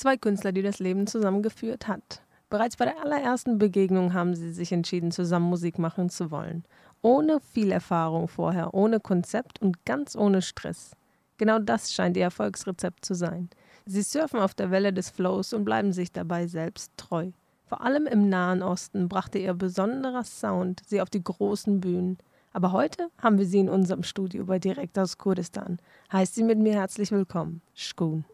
Zwei 0.00 0.16
Künstler, 0.16 0.52
die 0.52 0.62
das 0.62 0.78
Leben 0.78 1.06
zusammengeführt 1.06 1.86
hat. 1.86 2.22
Bereits 2.48 2.78
bei 2.78 2.86
der 2.86 3.02
allerersten 3.02 3.58
Begegnung 3.58 4.14
haben 4.14 4.34
sie 4.34 4.50
sich 4.50 4.72
entschieden, 4.72 5.10
zusammen 5.10 5.50
Musik 5.50 5.78
machen 5.78 6.08
zu 6.08 6.30
wollen. 6.30 6.64
Ohne 7.02 7.38
viel 7.40 7.70
Erfahrung 7.70 8.26
vorher, 8.26 8.72
ohne 8.72 8.98
Konzept 8.98 9.60
und 9.60 9.84
ganz 9.84 10.16
ohne 10.16 10.40
Stress. 10.40 10.92
Genau 11.36 11.58
das 11.58 11.92
scheint 11.92 12.16
ihr 12.16 12.22
Erfolgsrezept 12.22 13.04
zu 13.04 13.12
sein. 13.12 13.50
Sie 13.84 14.00
surfen 14.00 14.40
auf 14.40 14.54
der 14.54 14.70
Welle 14.70 14.94
des 14.94 15.10
Flows 15.10 15.52
und 15.52 15.66
bleiben 15.66 15.92
sich 15.92 16.10
dabei 16.10 16.46
selbst 16.46 16.92
treu. 16.96 17.32
Vor 17.66 17.82
allem 17.82 18.06
im 18.06 18.30
Nahen 18.30 18.62
Osten 18.62 19.06
brachte 19.06 19.38
ihr 19.38 19.52
besonderer 19.52 20.24
Sound 20.24 20.80
sie 20.86 21.02
auf 21.02 21.10
die 21.10 21.22
großen 21.22 21.78
Bühnen. 21.78 22.16
Aber 22.54 22.72
heute 22.72 23.10
haben 23.18 23.36
wir 23.36 23.44
sie 23.44 23.60
in 23.60 23.68
unserem 23.68 24.02
Studio 24.02 24.46
bei 24.46 24.58
Direkt 24.58 24.98
aus 24.98 25.18
Kurdistan. 25.18 25.78
Heißt 26.10 26.36
sie 26.36 26.42
mit 26.42 26.58
mir 26.58 26.72
herzlich 26.72 27.12
willkommen, 27.12 27.60
Shkun. 27.74 28.24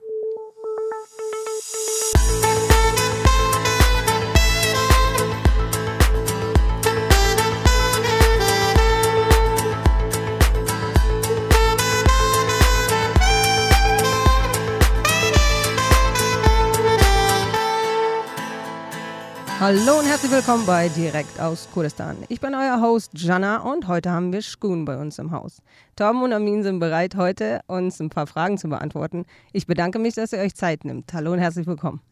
Hallo 19.59 20.01
und 20.01 20.05
herzlich 20.05 20.31
willkommen 20.31 20.67
bei 20.67 20.91
Direkt 20.91 21.41
aus 21.41 21.67
Kurdistan. 21.73 22.19
Ich 22.29 22.43
bin 22.43 22.55
euer 22.55 22.83
Host 22.83 23.13
Jana 23.15 23.63
und 23.63 23.89
heute 23.89 24.11
haben 24.11 24.31
wir 24.31 24.43
Shkun 24.43 24.85
bei 24.85 24.99
uns 24.99 25.19
im 25.19 25.31
Haus. 25.31 25.63
Torben 25.97 26.23
und 26.23 26.35
Amin 26.35 26.63
sind 26.63 26.79
bereit, 26.79 27.17
heute 27.17 27.63
uns 27.67 27.99
ein 27.99 28.11
paar 28.11 28.27
Fragen 28.27 28.59
zu 28.59 28.69
beantworten. 28.69 29.25
Ich 29.55 29.67
bedanke 29.67 29.99
mich, 29.99 30.15
dass 30.15 30.35
ihr 30.35 30.41
euch 30.41 30.55
Zeit 30.55 30.85
nimmt. 30.85 31.11
Hallo 31.15 31.33
und 31.33 31.39
herzlich 31.39 31.67
willkommen. 31.67 32.03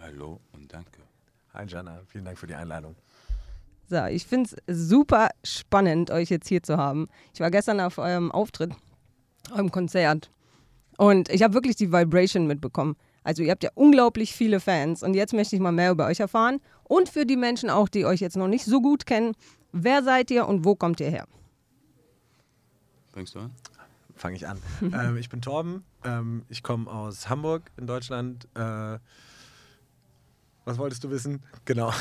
Hallo 0.00 0.40
und 0.54 0.72
danke. 0.72 1.02
Hi 1.52 1.66
Jana, 1.66 2.00
vielen 2.08 2.24
Dank 2.24 2.38
für 2.38 2.46
die 2.46 2.54
Einladung. 2.54 2.96
So, 3.90 4.02
ich 4.06 4.26
finde 4.26 4.56
es 4.64 4.88
super 4.88 5.28
spannend, 5.44 6.10
euch 6.10 6.30
jetzt 6.30 6.48
hier 6.48 6.62
zu 6.62 6.78
haben. 6.78 7.08
Ich 7.34 7.40
war 7.40 7.50
gestern 7.50 7.78
auf 7.80 7.98
eurem 7.98 8.32
Auftritt, 8.32 8.72
eurem 9.52 9.70
Konzert 9.70 10.30
und 10.96 11.28
ich 11.28 11.42
habe 11.42 11.52
wirklich 11.52 11.76
die 11.76 11.92
Vibration 11.92 12.46
mitbekommen. 12.46 12.96
Also 13.26 13.42
ihr 13.42 13.50
habt 13.50 13.64
ja 13.64 13.70
unglaublich 13.74 14.36
viele 14.36 14.60
Fans 14.60 15.02
und 15.02 15.14
jetzt 15.14 15.32
möchte 15.32 15.56
ich 15.56 15.60
mal 15.60 15.72
mehr 15.72 15.90
über 15.90 16.06
euch 16.06 16.20
erfahren 16.20 16.60
und 16.84 17.08
für 17.08 17.26
die 17.26 17.36
Menschen 17.36 17.70
auch, 17.70 17.88
die 17.88 18.06
euch 18.06 18.20
jetzt 18.20 18.36
noch 18.36 18.46
nicht 18.46 18.64
so 18.64 18.80
gut 18.80 19.04
kennen, 19.04 19.34
wer 19.72 20.04
seid 20.04 20.30
ihr 20.30 20.46
und 20.46 20.64
wo 20.64 20.76
kommt 20.76 21.00
ihr 21.00 21.10
her? 21.10 21.26
Fängst 23.12 23.34
du 23.34 23.40
an? 23.40 23.50
Fange 24.14 24.36
ich 24.36 24.46
an. 24.46 24.58
ähm, 24.80 25.16
ich 25.16 25.28
bin 25.28 25.42
Torben, 25.42 25.82
ähm, 26.04 26.44
ich 26.48 26.62
komme 26.62 26.88
aus 26.88 27.28
Hamburg 27.28 27.64
in 27.76 27.88
Deutschland. 27.88 28.46
Äh, 28.54 29.00
was 30.64 30.78
wolltest 30.78 31.02
du 31.02 31.10
wissen? 31.10 31.42
Genau. 31.64 31.92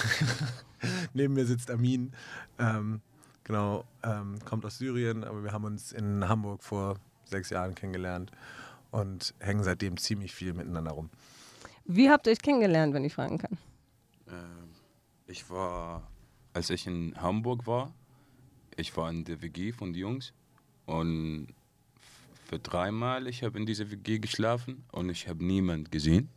Neben 1.15 1.33
mir 1.33 1.47
sitzt 1.47 1.71
Amin. 1.71 2.13
Ähm, 2.59 3.01
genau, 3.43 3.83
ähm, 4.03 4.37
kommt 4.45 4.63
aus 4.63 4.77
Syrien, 4.77 5.23
aber 5.23 5.43
wir 5.43 5.53
haben 5.53 5.63
uns 5.63 5.91
in 5.91 6.29
Hamburg 6.29 6.61
vor 6.61 6.97
sechs 7.23 7.49
Jahren 7.49 7.73
kennengelernt 7.73 8.31
und 8.95 9.33
hängen 9.39 9.63
seitdem 9.63 9.97
ziemlich 9.97 10.33
viel 10.33 10.53
miteinander 10.53 10.91
rum. 10.91 11.09
Wie 11.83 12.09
habt 12.09 12.27
ihr 12.27 12.31
euch 12.31 12.41
kennengelernt, 12.41 12.93
wenn 12.93 13.03
ich 13.03 13.13
fragen 13.13 13.37
kann? 13.37 13.57
Ähm, 14.29 14.69
ich 15.27 15.49
war, 15.49 16.09
als 16.53 16.69
ich 16.69 16.87
in 16.87 17.13
Hamburg 17.21 17.67
war, 17.67 17.93
ich 18.77 18.95
war 18.95 19.09
in 19.09 19.25
der 19.25 19.41
WG 19.41 19.73
von 19.73 19.91
den 19.91 19.99
Jungs 19.99 20.33
und 20.85 21.47
für 22.45 22.57
dreimal 22.57 23.27
ich 23.27 23.43
habe 23.43 23.57
in 23.59 23.65
dieser 23.65 23.91
WG 23.91 24.19
geschlafen 24.19 24.85
und 24.91 25.09
ich 25.09 25.27
habe 25.27 25.43
niemand 25.43 25.91
gesehen 25.91 26.29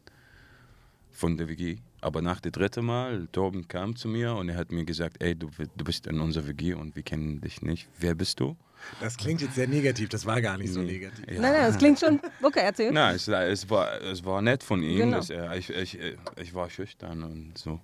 von 1.19 1.37
der 1.37 1.49
WG. 1.49 1.79
Aber 2.01 2.23
nach 2.23 2.41
dem 2.41 2.53
dritten 2.53 2.85
Mal, 2.85 3.27
Torben 3.33 3.67
kam 3.67 3.97
zu 3.97 4.07
mir 4.07 4.35
und 4.35 4.49
er 4.49 4.57
hat 4.57 4.71
mir 4.71 4.85
gesagt, 4.85 5.21
ey, 5.21 5.35
du, 5.35 5.51
du 5.77 5.85
bist 5.85 6.07
in 6.07 6.21
unserer 6.21 6.47
WG 6.47 6.75
und 6.75 6.95
wir 6.95 7.03
kennen 7.03 7.41
dich 7.41 7.61
nicht. 7.61 7.89
Wer 7.99 8.15
bist 8.15 8.39
du? 8.39 8.57
Das 9.01 9.17
klingt 9.17 9.41
jetzt 9.41 9.57
sehr 9.57 9.67
negativ, 9.67 10.09
das 10.09 10.25
war 10.25 10.41
gar 10.41 10.57
nicht 10.57 10.73
so 10.73 10.81
negativ. 10.81 11.27
Ja. 11.27 11.41
Nein, 11.41 11.53
nein, 11.53 11.63
das 11.63 11.79
klingt 11.79 11.99
schon. 11.99 12.21
Okay, 12.41 12.61
erzähl. 12.63 12.93
Nein, 12.93 13.17
es, 13.17 13.27
es, 13.27 13.69
war, 13.69 14.01
es 14.01 14.25
war 14.25 14.41
nett 14.41 14.63
von 14.63 14.81
ihm. 14.81 14.99
Genau. 14.99 15.17
Dass 15.17 15.31
er, 15.31 15.57
ich, 15.57 15.71
ich, 15.71 15.99
ich 16.37 16.55
war 16.55 16.71
schüchtern 16.71 17.25
und 17.25 17.59
so. 17.59 17.81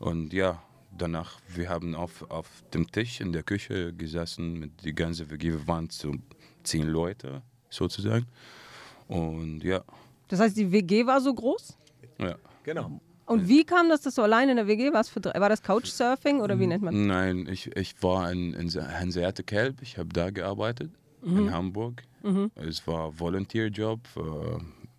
Und 0.00 0.32
ja, 0.32 0.60
danach, 0.98 1.38
wir 1.46 1.68
haben 1.68 1.94
auf, 1.94 2.28
auf 2.28 2.48
dem 2.74 2.90
Tisch 2.90 3.20
in 3.20 3.32
der 3.32 3.44
Küche 3.44 3.92
gesessen 3.92 4.54
mit 4.54 4.84
die 4.84 4.92
ganze 4.92 5.30
WG. 5.30 5.52
Wir 5.52 5.66
waren 5.68 5.88
so 5.88 6.12
zehn 6.64 6.88
Leute 6.88 7.42
sozusagen. 7.70 8.26
Und 9.06 9.62
ja. 9.62 9.84
Das 10.26 10.40
heißt, 10.40 10.56
die 10.56 10.72
WG 10.72 11.06
war 11.06 11.20
so 11.20 11.32
groß? 11.32 11.78
Ja. 12.18 12.36
Genau. 12.64 13.00
Und 13.26 13.48
wie 13.48 13.64
kam 13.64 13.88
das, 13.88 14.02
dass 14.02 14.16
du 14.16 14.22
alleine 14.22 14.52
in 14.52 14.56
der 14.56 14.66
WG 14.66 14.92
warst? 14.92 15.14
War 15.16 15.48
das 15.48 15.62
Couchsurfing 15.62 16.40
oder 16.40 16.58
wie 16.58 16.66
nennt 16.66 16.82
man 16.82 16.94
das? 16.94 17.06
Nein, 17.06 17.46
ich, 17.50 17.74
ich 17.76 17.94
war 18.02 18.30
in, 18.30 18.52
in 18.52 18.70
Hanseate 18.70 19.42
Kelb. 19.42 19.80
Ich 19.80 19.96
habe 19.96 20.08
da 20.08 20.30
gearbeitet, 20.30 20.90
mhm. 21.22 21.38
in 21.38 21.52
Hamburg. 21.52 22.02
Mhm. 22.22 22.50
Es 22.56 22.86
war 22.86 23.18
Volunteer-Job. 23.18 24.00
Äh, 24.16 24.20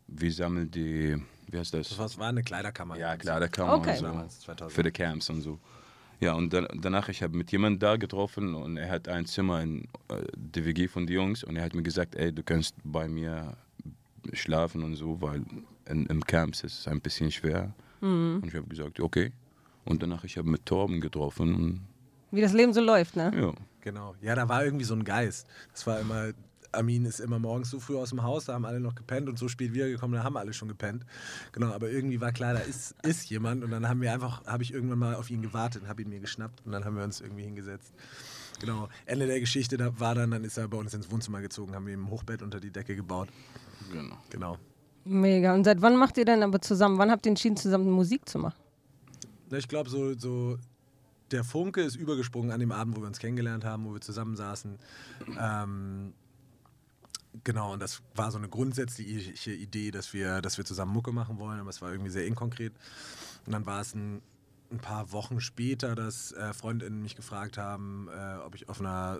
wir 0.07 0.31
sammeln 0.31 0.71
die, 0.71 1.17
wie 1.47 1.57
heißt 1.57 1.73
das? 1.73 1.95
Das 1.95 2.17
war 2.17 2.29
eine 2.29 2.43
Kleiderkammer. 2.43 2.97
Ja, 2.97 3.15
Kleiderkammer 3.17 3.75
okay. 3.75 3.97
so. 3.97 4.69
Für 4.69 4.83
die 4.83 4.91
Camps 4.91 5.29
und 5.29 5.41
so. 5.41 5.59
Ja, 6.19 6.33
und 6.33 6.53
dann, 6.53 6.67
danach, 6.81 7.09
ich 7.09 7.21
habe 7.21 7.35
mit 7.35 7.51
jemandem 7.51 7.79
da 7.79 7.97
getroffen 7.97 8.55
und 8.55 8.77
er 8.77 8.89
hat 8.89 9.09
ein 9.09 9.25
Zimmer 9.25 9.61
in 9.61 9.83
äh, 10.07 10.23
der 10.35 10.65
WG 10.65 10.87
von 10.87 11.05
den 11.05 11.15
Jungs 11.15 11.43
und 11.43 11.57
er 11.57 11.63
hat 11.63 11.73
mir 11.73 11.83
gesagt, 11.83 12.15
ey, 12.15 12.31
du 12.31 12.43
kannst 12.43 12.75
bei 12.83 13.09
mir 13.09 13.57
schlafen 14.31 14.83
und 14.83 14.95
so, 14.95 15.21
weil 15.21 15.43
in, 15.87 16.05
im 16.07 16.25
Camps 16.25 16.63
ist 16.63 16.79
es 16.79 16.87
ein 16.87 17.01
bisschen 17.01 17.31
schwer. 17.31 17.73
Mhm. 18.01 18.39
Und 18.41 18.47
ich 18.47 18.55
habe 18.55 18.67
gesagt, 18.67 18.99
okay. 18.99 19.31
Und 19.85 20.01
danach, 20.01 20.23
ich 20.23 20.37
habe 20.37 20.49
mit 20.49 20.65
Torben 20.65 21.01
getroffen. 21.01 21.81
Wie 22.31 22.41
das 22.41 22.53
Leben 22.53 22.73
so 22.73 22.81
läuft, 22.81 23.15
ne? 23.15 23.31
Ja. 23.35 23.53
Genau. 23.81 24.15
Ja, 24.21 24.35
da 24.35 24.47
war 24.47 24.63
irgendwie 24.63 24.85
so 24.85 24.95
ein 24.95 25.03
Geist. 25.03 25.45
Das 25.73 25.85
war 25.85 25.99
immer, 25.99 26.31
Amin 26.73 27.05
ist 27.05 27.19
immer 27.19 27.39
morgens 27.39 27.69
so 27.69 27.79
früh 27.79 27.97
aus 27.97 28.09
dem 28.09 28.23
Haus, 28.23 28.45
da 28.45 28.53
haben 28.53 28.65
alle 28.65 28.79
noch 28.79 28.95
gepennt 28.95 29.29
und 29.29 29.37
so 29.37 29.47
spät 29.47 29.73
wiedergekommen, 29.73 30.17
da 30.17 30.23
haben 30.23 30.37
alle 30.37 30.53
schon 30.53 30.67
gepennt. 30.67 31.05
Genau, 31.51 31.71
aber 31.71 31.89
irgendwie 31.89 32.19
war 32.19 32.31
klar, 32.31 32.53
da 32.53 32.59
ist, 32.59 32.95
ist 33.03 33.29
jemand 33.29 33.63
und 33.63 33.71
dann 33.71 33.87
haben 33.87 34.01
wir 34.01 34.11
einfach, 34.11 34.45
habe 34.45 34.63
ich 34.63 34.73
irgendwann 34.73 34.99
mal 34.99 35.15
auf 35.15 35.29
ihn 35.29 35.41
gewartet 35.41 35.83
und 35.83 35.87
habe 35.89 36.01
ihn 36.01 36.09
mir 36.09 36.19
geschnappt 36.19 36.65
und 36.65 36.71
dann 36.71 36.85
haben 36.85 36.95
wir 36.95 37.03
uns 37.03 37.21
irgendwie 37.21 37.43
hingesetzt. 37.43 37.93
Genau, 38.59 38.89
Ende 39.05 39.27
der 39.27 39.39
Geschichte 39.39 39.77
da 39.77 39.99
war 39.99 40.15
dann, 40.15 40.31
dann 40.31 40.43
ist 40.43 40.57
er 40.57 40.67
bei 40.67 40.77
uns 40.77 40.93
ins 40.93 41.11
Wohnzimmer 41.11 41.41
gezogen, 41.41 41.75
haben 41.75 41.85
wir 41.85 41.93
ihm 41.93 42.05
ein 42.05 42.09
Hochbett 42.09 42.41
unter 42.41 42.59
die 42.59 42.71
Decke 42.71 42.95
gebaut. 42.95 43.29
Genau. 43.91 44.17
Genau. 44.29 44.57
Mega. 45.05 45.53
Und 45.53 45.65
seit 45.65 45.81
wann 45.81 45.97
macht 45.97 46.17
ihr 46.17 46.25
denn 46.25 46.43
aber 46.43 46.61
zusammen, 46.61 46.97
wann 46.97 47.11
habt 47.11 47.25
ihr 47.25 47.31
entschieden, 47.31 47.57
zusammen 47.57 47.89
Musik 47.91 48.27
zu 48.27 48.39
machen? 48.39 48.55
Ich 49.51 49.67
glaube, 49.67 49.89
so, 49.89 50.17
so 50.17 50.57
der 51.31 51.43
Funke 51.43 51.81
ist 51.81 51.95
übergesprungen 51.95 52.51
an 52.51 52.59
dem 52.59 52.71
Abend, 52.71 52.95
wo 52.95 53.01
wir 53.01 53.07
uns 53.07 53.19
kennengelernt 53.19 53.65
haben, 53.65 53.85
wo 53.85 53.93
wir 53.93 54.01
zusammensaßen. 54.01 54.77
Ähm, 55.39 56.13
genau, 57.43 57.73
und 57.73 57.81
das 57.81 58.01
war 58.15 58.31
so 58.31 58.37
eine 58.37 58.47
grundsätzliche 58.47 59.51
Idee, 59.51 59.91
dass 59.91 60.13
wir, 60.13 60.41
dass 60.41 60.57
wir 60.57 60.65
zusammen 60.65 60.93
Mucke 60.93 61.11
machen 61.11 61.37
wollen, 61.39 61.59
aber 61.59 61.69
es 61.69 61.81
war 61.81 61.91
irgendwie 61.91 62.11
sehr 62.11 62.25
inkonkret. 62.25 62.73
Und 63.45 63.51
dann 63.51 63.65
war 63.65 63.81
es 63.81 63.93
ein, 63.93 64.21
ein 64.71 64.79
paar 64.79 65.11
Wochen 65.11 65.41
später, 65.41 65.95
dass 65.95 66.31
äh, 66.31 66.53
Freundinnen 66.53 67.01
mich 67.01 67.15
gefragt 67.15 67.57
haben, 67.57 68.07
äh, 68.09 68.37
ob 68.37 68.55
ich 68.55 68.69
auf 68.69 68.79
einer 68.79 69.19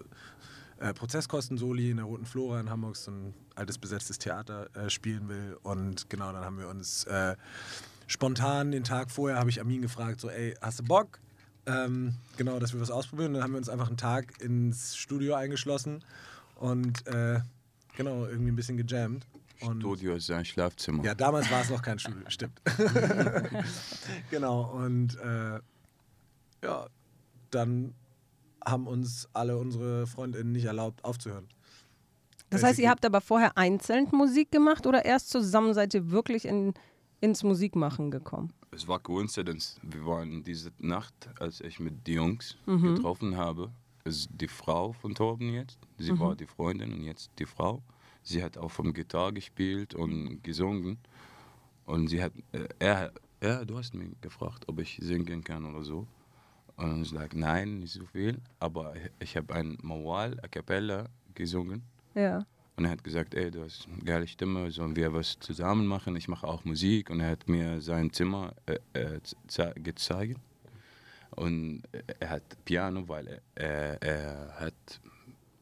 äh, 0.80 0.94
Prozesskosten-Soli 0.94 1.92
in 1.92 1.98
der 1.98 2.06
Roten 2.06 2.26
Flora 2.26 2.60
in 2.60 2.70
Hamburg, 2.70 2.96
so 2.96 3.12
ein 3.12 3.34
altes 3.56 3.78
besetztes 3.78 4.18
Theater, 4.18 4.70
äh, 4.76 4.90
spielen 4.90 5.30
will. 5.30 5.58
Und 5.64 6.10
genau, 6.10 6.32
dann 6.32 6.44
haben 6.44 6.58
wir 6.58 6.68
uns 6.68 7.06
äh, 7.06 7.36
spontan 8.08 8.72
den 8.72 8.84
Tag 8.84 9.12
vorher, 9.12 9.38
habe 9.40 9.50
ich 9.50 9.62
Amin 9.62 9.82
gefragt, 9.82 10.20
so, 10.20 10.30
ey, 10.30 10.56
hast 10.62 10.80
du 10.80 10.84
Bock? 10.84 11.20
Ähm, 11.66 12.16
genau, 12.38 12.60
dass 12.60 12.74
wir 12.74 12.82
was 12.82 12.92
ausprobieren. 12.92 13.30
Und 13.30 13.34
dann 13.36 13.44
haben 13.44 13.52
wir 13.52 13.58
uns 13.58 13.70
einfach 13.70 13.88
einen 13.88 13.98
Tag 13.98 14.42
ins 14.42 14.96
Studio 14.98 15.36
eingeschlossen 15.36 16.04
und 16.56 17.06
äh, 17.08 17.40
genau, 17.96 18.26
irgendwie 18.26 18.52
ein 18.52 18.56
bisschen 18.56 18.78
gejammt. 18.78 19.26
Und 19.62 19.80
Studio 19.80 20.16
ist 20.16 20.26
sein 20.26 20.44
Schlafzimmer. 20.44 21.04
Ja, 21.06 21.16
damals 21.16 21.50
war 21.50 21.62
es 21.62 21.70
noch 21.70 21.82
kein 21.82 22.00
Studio, 22.00 22.24
stimmt. 22.28 22.62
genau, 24.30 24.72
und 24.74 25.18
äh, 25.20 25.60
ja, 26.64 26.88
dann 27.52 27.94
haben 28.66 28.88
uns 28.88 29.28
alle 29.34 29.58
unsere 29.58 30.08
Freundinnen 30.08 30.52
nicht 30.52 30.66
erlaubt, 30.66 31.04
aufzuhören. 31.04 31.48
Das 32.50 32.64
heißt, 32.64 32.80
ihr 32.80 32.90
habt 32.90 33.06
aber 33.06 33.20
vorher 33.22 33.58
einzeln 33.58 34.08
Musik 34.12 34.52
gemacht 34.52 34.86
oder 34.86 35.06
erst 35.06 35.30
zusammen 35.30 35.74
seid 35.74 35.94
ihr 35.94 36.12
wirklich 36.12 36.46
in, 36.46 36.74
ins 37.20 37.44
Musikmachen 37.44 38.12
gekommen? 38.12 38.54
Es 38.72 38.88
war 38.88 39.00
Coincidence. 39.00 39.80
Wir 39.82 40.06
waren 40.06 40.44
diese 40.44 40.72
Nacht, 40.78 41.14
als 41.40 41.62
ich 41.62 41.80
mit 41.80 42.06
den 42.08 42.16
Jungs 42.16 42.58
mhm. 42.66 42.96
getroffen 42.96 43.38
habe, 43.38 43.72
ist 44.04 44.30
die 44.32 44.48
Frau 44.48 44.94
von 44.94 45.16
Torben 45.16 45.54
jetzt. 45.54 45.80
Sie 45.98 46.12
mhm. 46.12 46.20
war 46.20 46.36
die 46.36 46.46
Freundin 46.46 46.94
und 46.94 47.04
jetzt 47.04 47.32
die 47.40 47.46
Frau. 47.46 47.82
Sie 48.22 48.44
hat 48.44 48.58
auch 48.58 48.72
vom 48.72 48.94
Gitarre 48.94 49.34
gespielt 49.34 49.96
und 49.96 50.44
gesungen. 50.44 50.98
Und 51.86 52.08
sie 52.08 52.22
hat, 52.22 52.34
äh, 52.52 52.68
er, 52.80 53.14
er, 53.40 53.66
du 53.66 53.78
hast 53.78 53.94
mich 53.94 54.10
gefragt, 54.22 54.68
ob 54.68 54.80
ich 54.80 54.98
singen 55.02 55.44
kann 55.44 55.66
oder 55.66 55.84
so. 55.84 56.08
Und 56.78 57.04
ich 57.04 57.10
sage, 57.10 57.38
nein, 57.40 57.80
nicht 57.80 57.94
so 57.94 58.06
viel. 58.06 58.40
Aber 58.60 58.94
ich 59.20 59.38
habe 59.38 59.54
ein 59.54 59.78
Mawal 59.82 60.38
a 60.42 60.48
cappella 60.48 61.06
gesungen. 61.36 61.84
Ja. 62.16 62.46
Und 62.76 62.86
er 62.86 62.92
hat 62.92 63.04
gesagt, 63.04 63.36
ey, 63.36 63.52
du 63.52 63.64
hast 63.64 63.88
eine 63.88 64.02
geile 64.04 64.28
Stimme, 64.28 64.72
sollen 64.72 64.96
wir 64.96 65.14
was 65.14 65.38
zusammen 65.40 65.86
machen? 65.86 66.16
Ich 66.16 66.28
mache 66.28 66.48
auch 66.48 66.66
Musik. 66.66 67.10
Und 67.12 67.20
er 67.20 67.30
hat 67.32 67.48
mir 67.48 67.80
sein 67.82 68.12
Zimmer 68.12 68.54
äh, 68.66 68.80
äh, 68.94 69.20
ze- 69.48 69.74
gezeigt. 69.76 70.40
Und 71.36 71.84
er 72.20 72.30
hat 72.30 72.44
Piano, 72.66 73.08
weil 73.08 73.42
er, 73.56 74.02
er 74.02 74.54
hat 74.60 75.00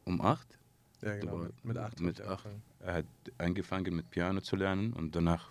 um 0.04 0.20
acht 0.20 0.58
Ja, 1.02 1.16
genau. 1.16 1.36
Mit, 1.38 1.64
mit 1.64 1.76
acht. 1.78 2.00
Mit 2.00 2.20
acht. 2.22 2.46
angefangen. 2.46 2.62
er 2.80 2.94
hat 2.94 3.04
angefangen 3.38 3.96
mit 3.96 4.10
Piano 4.10 4.40
zu 4.40 4.56
lernen 4.56 4.92
und 4.94 5.14
danach, 5.16 5.48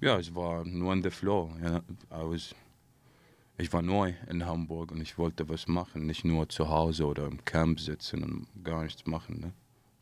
ja, 0.00 0.18
es 0.18 0.34
war 0.34 0.64
nur 0.64 0.92
in 0.92 1.02
der 1.02 1.12
Flow. 1.12 1.50
Ja, 1.62 1.78
I 1.78 1.82
was, 2.30 2.54
ich 3.62 3.72
war 3.72 3.82
neu 3.82 4.12
in 4.28 4.44
Hamburg 4.44 4.92
und 4.92 5.00
ich 5.00 5.18
wollte 5.18 5.48
was 5.48 5.68
machen, 5.68 6.06
nicht 6.06 6.24
nur 6.24 6.48
zu 6.48 6.68
Hause 6.68 7.06
oder 7.06 7.26
im 7.26 7.44
Camp 7.44 7.80
sitzen 7.80 8.22
und 8.22 8.64
gar 8.64 8.82
nichts 8.82 9.06
machen. 9.06 9.40
Ne? 9.40 9.52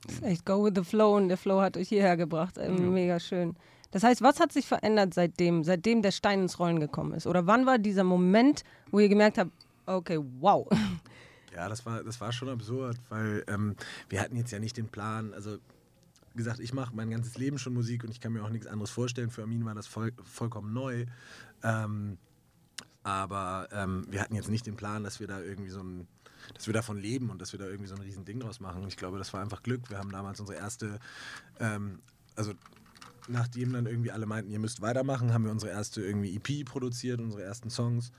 Das 0.06 0.14
ist 0.14 0.22
echt 0.22 0.46
go 0.46 0.64
with 0.64 0.72
the 0.74 0.82
flow 0.82 1.16
und 1.16 1.28
der 1.28 1.36
Flow 1.36 1.60
hat 1.60 1.76
euch 1.76 1.88
hierher 1.88 2.16
gebracht. 2.16 2.56
Äh, 2.58 2.70
Mega 2.70 3.20
schön. 3.20 3.54
Das 3.90 4.02
heißt, 4.02 4.22
was 4.22 4.40
hat 4.40 4.52
sich 4.52 4.66
verändert 4.66 5.14
seitdem, 5.14 5.64
seitdem 5.64 6.00
der 6.00 6.12
Stein 6.12 6.42
ins 6.42 6.58
Rollen 6.58 6.80
gekommen 6.80 7.12
ist? 7.12 7.26
Oder 7.26 7.46
wann 7.46 7.66
war 7.66 7.78
dieser 7.78 8.04
Moment, 8.04 8.62
wo 8.90 9.00
ihr 9.00 9.08
gemerkt 9.08 9.38
habt, 9.38 9.50
okay, 9.86 10.18
wow. 10.40 10.66
Ja, 11.52 11.68
das 11.68 11.84
war, 11.84 12.04
das 12.04 12.20
war 12.20 12.30
schon 12.30 12.48
absurd, 12.48 12.96
weil 13.08 13.44
ähm, 13.48 13.74
wir 14.08 14.20
hatten 14.20 14.36
jetzt 14.36 14.52
ja 14.52 14.60
nicht 14.60 14.76
den 14.76 14.86
Plan, 14.86 15.34
also 15.34 15.58
wie 16.32 16.38
gesagt, 16.38 16.60
ich 16.60 16.72
mache 16.72 16.94
mein 16.94 17.10
ganzes 17.10 17.36
Leben 17.38 17.58
schon 17.58 17.74
Musik 17.74 18.04
und 18.04 18.10
ich 18.10 18.20
kann 18.20 18.32
mir 18.32 18.44
auch 18.44 18.50
nichts 18.50 18.68
anderes 18.68 18.90
vorstellen. 18.90 19.30
Für 19.30 19.42
Armin 19.42 19.64
war 19.64 19.74
das 19.74 19.88
voll, 19.88 20.12
vollkommen 20.22 20.72
neu. 20.72 21.06
Ähm, 21.64 22.18
aber 23.02 23.68
ähm, 23.72 24.06
wir 24.08 24.20
hatten 24.20 24.34
jetzt 24.34 24.48
nicht 24.48 24.66
den 24.66 24.76
Plan, 24.76 25.04
dass 25.04 25.20
wir 25.20 25.26
da 25.26 25.40
irgendwie 25.40 25.70
so 25.70 25.82
ein, 25.82 26.06
dass 26.54 26.66
wir 26.66 26.74
davon 26.74 26.98
leben 26.98 27.30
und 27.30 27.40
dass 27.40 27.52
wir 27.52 27.58
da 27.58 27.66
irgendwie 27.66 27.88
so 27.88 27.94
ein 27.94 28.02
riesen 28.02 28.24
Ding 28.24 28.40
draus 28.40 28.60
machen. 28.60 28.86
Ich 28.88 28.96
glaube, 28.96 29.18
das 29.18 29.32
war 29.32 29.40
einfach 29.40 29.62
Glück. 29.62 29.90
Wir 29.90 29.98
haben 29.98 30.10
damals 30.10 30.40
unsere 30.40 30.58
erste, 30.58 30.98
ähm, 31.58 32.00
also 32.36 32.52
nachdem 33.28 33.72
dann 33.72 33.86
irgendwie 33.86 34.10
alle 34.10 34.26
meinten, 34.26 34.50
ihr 34.50 34.58
müsst 34.58 34.80
weitermachen, 34.80 35.32
haben 35.32 35.44
wir 35.44 35.50
unsere 35.50 35.72
erste 35.72 36.02
irgendwie 36.02 36.36
EP 36.36 36.64
produziert, 36.64 37.20
unsere 37.20 37.42
ersten 37.42 37.70
Songs 37.70 38.12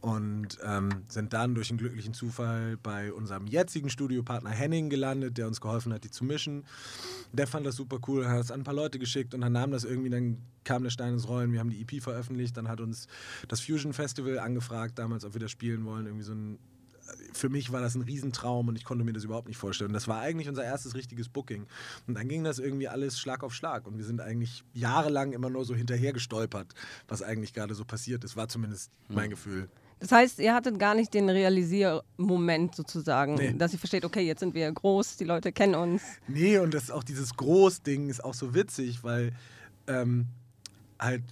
und 0.00 0.58
ähm, 0.62 1.04
sind 1.08 1.32
dann 1.32 1.54
durch 1.54 1.70
einen 1.70 1.78
glücklichen 1.78 2.14
Zufall 2.14 2.76
bei 2.76 3.12
unserem 3.12 3.46
jetzigen 3.46 3.90
Studiopartner 3.90 4.50
Henning 4.50 4.90
gelandet, 4.90 5.38
der 5.38 5.46
uns 5.46 5.60
geholfen 5.60 5.92
hat, 5.92 6.04
die 6.04 6.10
zu 6.10 6.24
mischen. 6.24 6.64
Der 7.32 7.46
fand 7.46 7.66
das 7.66 7.76
super 7.76 7.98
cool, 8.06 8.26
hat 8.28 8.40
es 8.40 8.50
an 8.50 8.60
ein 8.60 8.64
paar 8.64 8.74
Leute 8.74 8.98
geschickt 8.98 9.34
und 9.34 9.40
dann 9.40 9.52
nahm 9.52 9.70
das 9.70 9.84
irgendwie, 9.84 10.10
dann 10.10 10.38
kam 10.64 10.82
der 10.82 10.90
Stein 10.90 11.14
ins 11.14 11.28
Rollen, 11.28 11.52
wir 11.52 11.60
haben 11.60 11.70
die 11.70 11.80
EP 11.80 12.02
veröffentlicht, 12.02 12.56
dann 12.56 12.68
hat 12.68 12.80
uns 12.80 13.08
das 13.48 13.60
Fusion 13.60 13.92
Festival 13.92 14.38
angefragt 14.38 14.98
damals, 14.98 15.24
ob 15.24 15.34
wir 15.34 15.40
das 15.40 15.50
spielen 15.50 15.84
wollen, 15.84 16.06
irgendwie 16.06 16.24
so 16.24 16.32
ein 16.32 16.58
für 17.32 17.48
mich 17.48 17.72
war 17.72 17.80
das 17.80 17.94
ein 17.94 18.02
Riesentraum 18.02 18.68
und 18.68 18.76
ich 18.76 18.84
konnte 18.84 19.04
mir 19.04 19.12
das 19.12 19.24
überhaupt 19.24 19.48
nicht 19.48 19.56
vorstellen. 19.56 19.92
Das 19.92 20.08
war 20.08 20.20
eigentlich 20.20 20.48
unser 20.48 20.64
erstes 20.64 20.94
richtiges 20.94 21.28
Booking. 21.28 21.66
Und 22.06 22.14
dann 22.14 22.28
ging 22.28 22.44
das 22.44 22.58
irgendwie 22.58 22.88
alles 22.88 23.18
Schlag 23.18 23.42
auf 23.42 23.54
Schlag. 23.54 23.86
Und 23.86 23.96
wir 23.96 24.04
sind 24.04 24.20
eigentlich 24.20 24.64
jahrelang 24.74 25.32
immer 25.32 25.50
nur 25.50 25.64
so 25.64 25.74
hinterher 25.74 26.12
gestolpert, 26.12 26.74
was 27.06 27.22
eigentlich 27.22 27.54
gerade 27.54 27.74
so 27.74 27.84
passiert 27.84 28.24
ist. 28.24 28.36
War 28.36 28.48
zumindest 28.48 28.92
mein 29.08 29.30
Gefühl. 29.30 29.68
Das 30.00 30.12
heißt, 30.12 30.38
ihr 30.38 30.54
hattet 30.54 30.78
gar 30.78 30.94
nicht 30.94 31.12
den 31.12 31.28
Realisiermoment 31.28 32.74
sozusagen, 32.74 33.34
Nee. 33.34 33.54
dass 33.56 33.72
ihr 33.72 33.78
versteht, 33.78 34.04
okay, 34.04 34.20
jetzt 34.20 34.40
sind 34.40 34.54
wir 34.54 34.70
groß, 34.70 35.16
die 35.16 35.24
Leute 35.24 35.50
kennen 35.52 35.74
uns. 35.74 36.02
Nee, 36.28 36.58
und 36.58 36.72
das 36.74 36.90
auch 36.90 37.02
dieses 37.02 37.34
Großding 37.36 38.08
ist 38.08 38.22
auch 38.24 38.34
so 38.34 38.54
witzig, 38.54 39.02
weil 39.02 39.32
ähm, 39.88 40.26
halt 41.00 41.22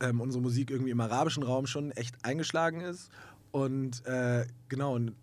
ähm, 0.00 0.20
unsere 0.20 0.42
Musik 0.42 0.70
irgendwie 0.70 0.90
im 0.90 1.00
arabischen 1.00 1.42
Raum 1.42 1.66
schon 1.66 1.90
echt 1.92 2.14
eingeschlagen 2.24 2.80
ist. 2.80 3.10
Und 3.50 4.06
äh, 4.06 4.46
genau, 4.68 4.94
und 4.94 5.14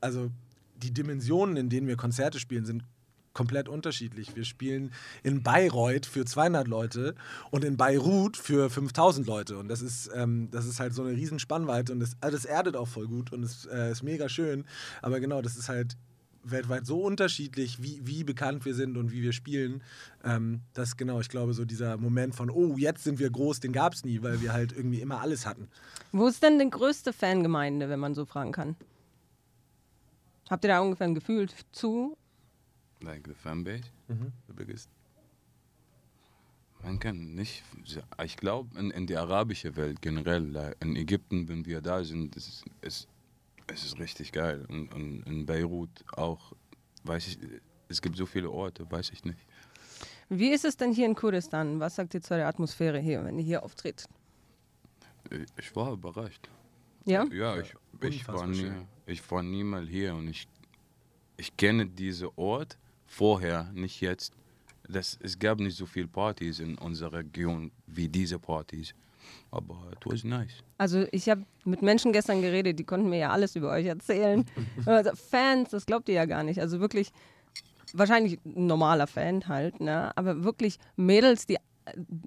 also 0.00 0.30
die 0.76 0.92
Dimensionen, 0.92 1.56
in 1.56 1.68
denen 1.68 1.88
wir 1.88 1.96
Konzerte 1.96 2.38
spielen, 2.38 2.64
sind 2.64 2.84
komplett 3.36 3.68
unterschiedlich. 3.68 4.34
Wir 4.34 4.44
spielen 4.44 4.92
in 5.22 5.42
Bayreuth 5.42 6.06
für 6.06 6.24
200 6.24 6.66
Leute 6.66 7.14
und 7.50 7.64
in 7.64 7.76
Beirut 7.76 8.38
für 8.38 8.70
5000 8.70 9.26
Leute. 9.26 9.58
Und 9.58 9.68
das 9.68 9.82
ist, 9.82 10.10
ähm, 10.14 10.48
das 10.50 10.64
ist 10.64 10.80
halt 10.80 10.94
so 10.94 11.02
eine 11.02 11.12
riesen 11.12 11.38
Spannweite 11.38 11.92
und 11.92 12.00
das, 12.00 12.16
also 12.22 12.34
das 12.34 12.46
erdet 12.46 12.76
auch 12.76 12.88
voll 12.88 13.06
gut 13.06 13.34
und 13.34 13.42
es 13.42 13.66
äh, 13.66 13.92
ist 13.92 14.02
mega 14.02 14.30
schön. 14.30 14.64
Aber 15.02 15.20
genau, 15.20 15.42
das 15.42 15.56
ist 15.56 15.68
halt 15.68 15.98
weltweit 16.44 16.86
so 16.86 17.02
unterschiedlich, 17.02 17.82
wie, 17.82 18.00
wie 18.06 18.24
bekannt 18.24 18.64
wir 18.64 18.74
sind 18.74 18.96
und 18.96 19.12
wie 19.12 19.20
wir 19.20 19.34
spielen. 19.34 19.82
Ähm, 20.24 20.62
das 20.72 20.96
genau, 20.96 21.20
ich 21.20 21.28
glaube, 21.28 21.52
so 21.52 21.66
dieser 21.66 21.98
Moment 21.98 22.34
von, 22.34 22.48
oh, 22.48 22.76
jetzt 22.78 23.04
sind 23.04 23.18
wir 23.18 23.28
groß, 23.28 23.60
den 23.60 23.72
gab 23.72 23.92
es 23.92 24.02
nie, 24.02 24.22
weil 24.22 24.40
wir 24.40 24.54
halt 24.54 24.72
irgendwie 24.72 25.02
immer 25.02 25.20
alles 25.20 25.44
hatten. 25.44 25.68
Wo 26.10 26.26
ist 26.26 26.42
denn 26.42 26.58
die 26.58 26.70
größte 26.70 27.12
Fangemeinde, 27.12 27.90
wenn 27.90 28.00
man 28.00 28.14
so 28.14 28.24
fragen 28.24 28.52
kann? 28.52 28.76
Habt 30.48 30.64
ihr 30.64 30.68
da 30.68 30.80
ungefähr 30.80 31.06
ein 31.06 31.14
Gefühl 31.14 31.48
zu? 31.72 32.16
Like 33.00 33.26
the 33.26 33.34
fanbase, 33.34 33.84
the 34.08 34.52
biggest. 34.54 34.88
Man 36.82 36.98
kann 36.98 37.34
nicht, 37.34 37.64
ich 38.22 38.36
glaube, 38.36 38.78
in, 38.78 38.90
in 38.90 39.06
die 39.06 39.16
arabische 39.16 39.74
Welt 39.76 40.00
generell, 40.02 40.74
in 40.80 40.96
Ägypten, 40.96 41.48
wenn 41.48 41.64
wir 41.64 41.80
da 41.80 42.04
sind, 42.04 42.36
es 42.36 42.48
ist, 42.80 43.08
es, 43.66 43.84
ist 43.84 43.98
richtig 43.98 44.32
geil. 44.32 44.64
Und, 44.68 44.92
und 44.94 45.22
in 45.24 45.46
Beirut 45.46 45.90
auch, 46.16 46.52
weiß 47.04 47.28
ich, 47.28 47.38
es 47.88 48.00
gibt 48.00 48.16
so 48.16 48.26
viele 48.26 48.50
Orte, 48.50 48.90
weiß 48.90 49.10
ich 49.10 49.24
nicht. 49.24 49.38
Wie 50.28 50.50
ist 50.50 50.64
es 50.64 50.76
denn 50.76 50.92
hier 50.92 51.06
in 51.06 51.14
Kurdistan? 51.14 51.78
Was 51.80 51.96
sagt 51.96 52.14
ihr 52.14 52.22
zu 52.22 52.34
der 52.34 52.48
Atmosphäre 52.48 52.98
hier, 52.98 53.24
wenn 53.24 53.38
ihr 53.38 53.44
hier 53.44 53.62
auftritt? 53.62 54.08
Ich, 55.56 55.74
war 55.74 55.92
überrascht. 55.92 56.48
Ja? 57.04 57.24
Ja, 57.32 57.58
ich, 57.58 57.74
ich, 58.02 58.28
war 58.28 58.46
nie, 58.46 58.70
ich 59.06 59.30
war 59.30 59.42
nie 59.42 59.64
mal 59.64 59.86
hier 59.86 60.14
und 60.14 60.28
ich, 60.28 60.48
ich 61.36 61.56
kenne 61.56 61.86
diesen 61.86 62.28
Ort 62.36 62.76
vorher, 63.06 63.70
nicht 63.74 64.00
jetzt. 64.00 64.32
Das, 64.88 65.18
es 65.20 65.38
gab 65.38 65.58
nicht 65.58 65.76
so 65.76 65.86
viele 65.86 66.06
Partys 66.06 66.60
in 66.60 66.76
unserer 66.78 67.14
Region 67.14 67.72
wie 67.86 68.08
diese 68.08 68.38
Partys. 68.38 68.94
Aber 69.50 69.76
it 69.92 69.98
was 70.04 70.24
nice. 70.24 70.62
Also 70.78 71.06
ich 71.10 71.28
habe 71.28 71.42
mit 71.64 71.82
Menschen 71.82 72.12
gestern 72.12 72.42
geredet, 72.42 72.78
die 72.78 72.84
konnten 72.84 73.08
mir 73.08 73.18
ja 73.18 73.30
alles 73.30 73.56
über 73.56 73.70
euch 73.70 73.86
erzählen. 73.86 74.44
Also 74.86 75.10
Fans, 75.14 75.70
das 75.70 75.86
glaubt 75.86 76.08
ihr 76.08 76.14
ja 76.14 76.26
gar 76.26 76.44
nicht. 76.44 76.60
Also 76.60 76.78
wirklich, 76.80 77.10
wahrscheinlich 77.92 78.38
ein 78.44 78.66
normaler 78.66 79.06
Fan 79.06 79.48
halt, 79.48 79.80
ne? 79.80 80.16
aber 80.16 80.44
wirklich 80.44 80.78
Mädels, 80.96 81.46
die 81.46 81.54
äh, 81.54 81.60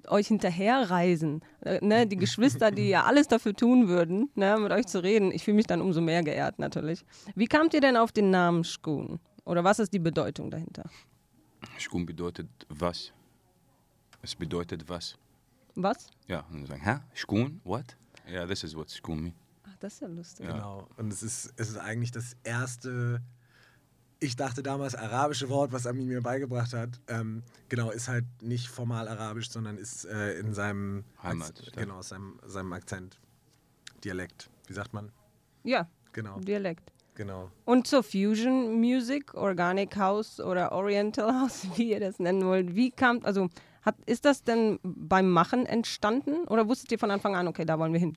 euch 0.08 0.28
hinterherreisen, 0.28 1.42
äh, 1.60 1.84
ne? 1.84 2.06
die 2.06 2.16
Geschwister, 2.16 2.70
die 2.70 2.88
ja 2.88 3.04
alles 3.04 3.28
dafür 3.28 3.54
tun 3.54 3.88
würden, 3.88 4.30
ne? 4.34 4.56
mit 4.60 4.72
euch 4.72 4.86
zu 4.86 5.02
reden. 5.02 5.32
Ich 5.32 5.44
fühle 5.44 5.56
mich 5.56 5.66
dann 5.66 5.80
umso 5.80 6.00
mehr 6.00 6.22
geehrt 6.22 6.58
natürlich. 6.58 7.04
Wie 7.34 7.46
kamt 7.46 7.74
ihr 7.74 7.80
denn 7.80 7.96
auf 7.96 8.12
den 8.12 8.30
Namen 8.30 8.64
Schkun? 8.64 9.20
Oder 9.50 9.64
was 9.64 9.80
ist 9.80 9.92
die 9.92 9.98
Bedeutung 9.98 10.48
dahinter? 10.48 10.88
Schkum 11.76 12.06
bedeutet 12.06 12.48
was? 12.68 13.12
Es 14.22 14.36
bedeutet 14.36 14.88
was? 14.88 15.16
Was? 15.74 16.06
Ja, 16.28 16.40
und 16.50 16.60
dann 16.60 16.66
sagen, 16.66 16.84
hä? 16.84 17.00
Schkun? 17.14 17.60
What? 17.64 17.96
Yeah, 18.28 18.46
this 18.46 18.62
is 18.62 18.76
what 18.76 18.92
Schkun 18.92 19.20
mean. 19.24 19.34
Ach, 19.64 19.76
das 19.80 19.94
ist 19.94 20.00
ja 20.02 20.06
lustig. 20.06 20.46
Ja. 20.46 20.52
Genau. 20.52 20.88
Und 20.96 21.12
es 21.12 21.24
ist, 21.24 21.52
es 21.56 21.70
ist 21.70 21.78
eigentlich 21.78 22.12
das 22.12 22.36
erste, 22.44 23.22
ich 24.20 24.36
dachte 24.36 24.62
damals 24.62 24.94
arabische 24.94 25.48
Wort, 25.48 25.72
was 25.72 25.84
Amin 25.84 26.06
mir 26.06 26.22
beigebracht 26.22 26.72
hat. 26.72 27.00
Ähm, 27.08 27.42
genau, 27.68 27.90
ist 27.90 28.06
halt 28.06 28.26
nicht 28.42 28.68
formal 28.68 29.08
arabisch, 29.08 29.50
sondern 29.50 29.78
ist 29.78 30.04
äh, 30.04 30.38
in 30.38 30.54
seinem 30.54 31.04
Heimatstadt. 31.24 31.72
Genau, 31.72 31.96
aus 31.96 32.10
seinem, 32.10 32.38
seinem 32.46 32.72
Akzent. 32.72 33.18
Dialekt. 34.04 34.48
Wie 34.68 34.74
sagt 34.74 34.92
man? 34.92 35.10
Ja, 35.64 35.88
Genau, 36.12 36.40
Dialekt. 36.40 36.92
Genau. 37.14 37.50
Und 37.64 37.86
zur 37.86 38.02
Fusion 38.02 38.78
Music, 38.80 39.34
Organic 39.34 39.96
House 39.96 40.40
oder 40.40 40.72
Oriental 40.72 41.32
House, 41.40 41.66
wie 41.76 41.90
ihr 41.90 42.00
das 42.00 42.18
nennen 42.18 42.44
wollt, 42.44 42.74
wie 42.74 42.90
kam, 42.90 43.20
also 43.24 43.48
hat, 43.82 43.96
ist 44.06 44.24
das 44.24 44.42
denn 44.44 44.78
beim 44.82 45.30
Machen 45.30 45.64
entstanden 45.66 46.44
oder 46.48 46.68
wusstet 46.68 46.92
ihr 46.92 46.98
von 46.98 47.10
Anfang 47.10 47.34
an, 47.36 47.48
okay, 47.48 47.64
da 47.64 47.78
wollen 47.78 47.92
wir 47.92 48.00
hin? 48.00 48.16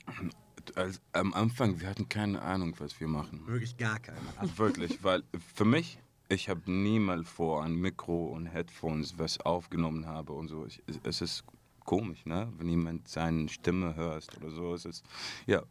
Als, 0.75 1.01
am 1.11 1.33
Anfang, 1.33 1.79
wir 1.79 1.89
hatten 1.89 2.07
keine 2.09 2.41
Ahnung, 2.41 2.73
was 2.79 2.99
wir 2.99 3.07
machen. 3.07 3.45
Wirklich 3.47 3.75
gar 3.77 3.99
keine. 3.99 4.17
Wirklich, 4.57 5.03
weil 5.03 5.23
für 5.55 5.65
mich, 5.65 5.99
ich 6.29 6.47
habe 6.49 6.61
niemals 6.71 7.27
vor 7.27 7.63
an 7.63 7.75
Mikro 7.75 8.27
und 8.27 8.45
Headphones 8.47 9.17
was 9.19 9.39
aufgenommen 9.41 10.05
habe 10.05 10.31
und 10.33 10.47
so. 10.47 10.65
Ich, 10.65 10.81
es- 10.87 10.99
es 11.03 11.21
ist 11.21 11.43
komisch, 11.83 12.25
ne? 12.25 12.51
Wenn 12.57 12.69
jemand 12.69 13.09
seine 13.09 13.49
Stimme 13.49 13.95
hörst 13.95 14.37
oder 14.37 14.49
so. 14.51 14.73
Es 14.73 14.85
ist, 14.85 15.03
ja. 15.47 15.63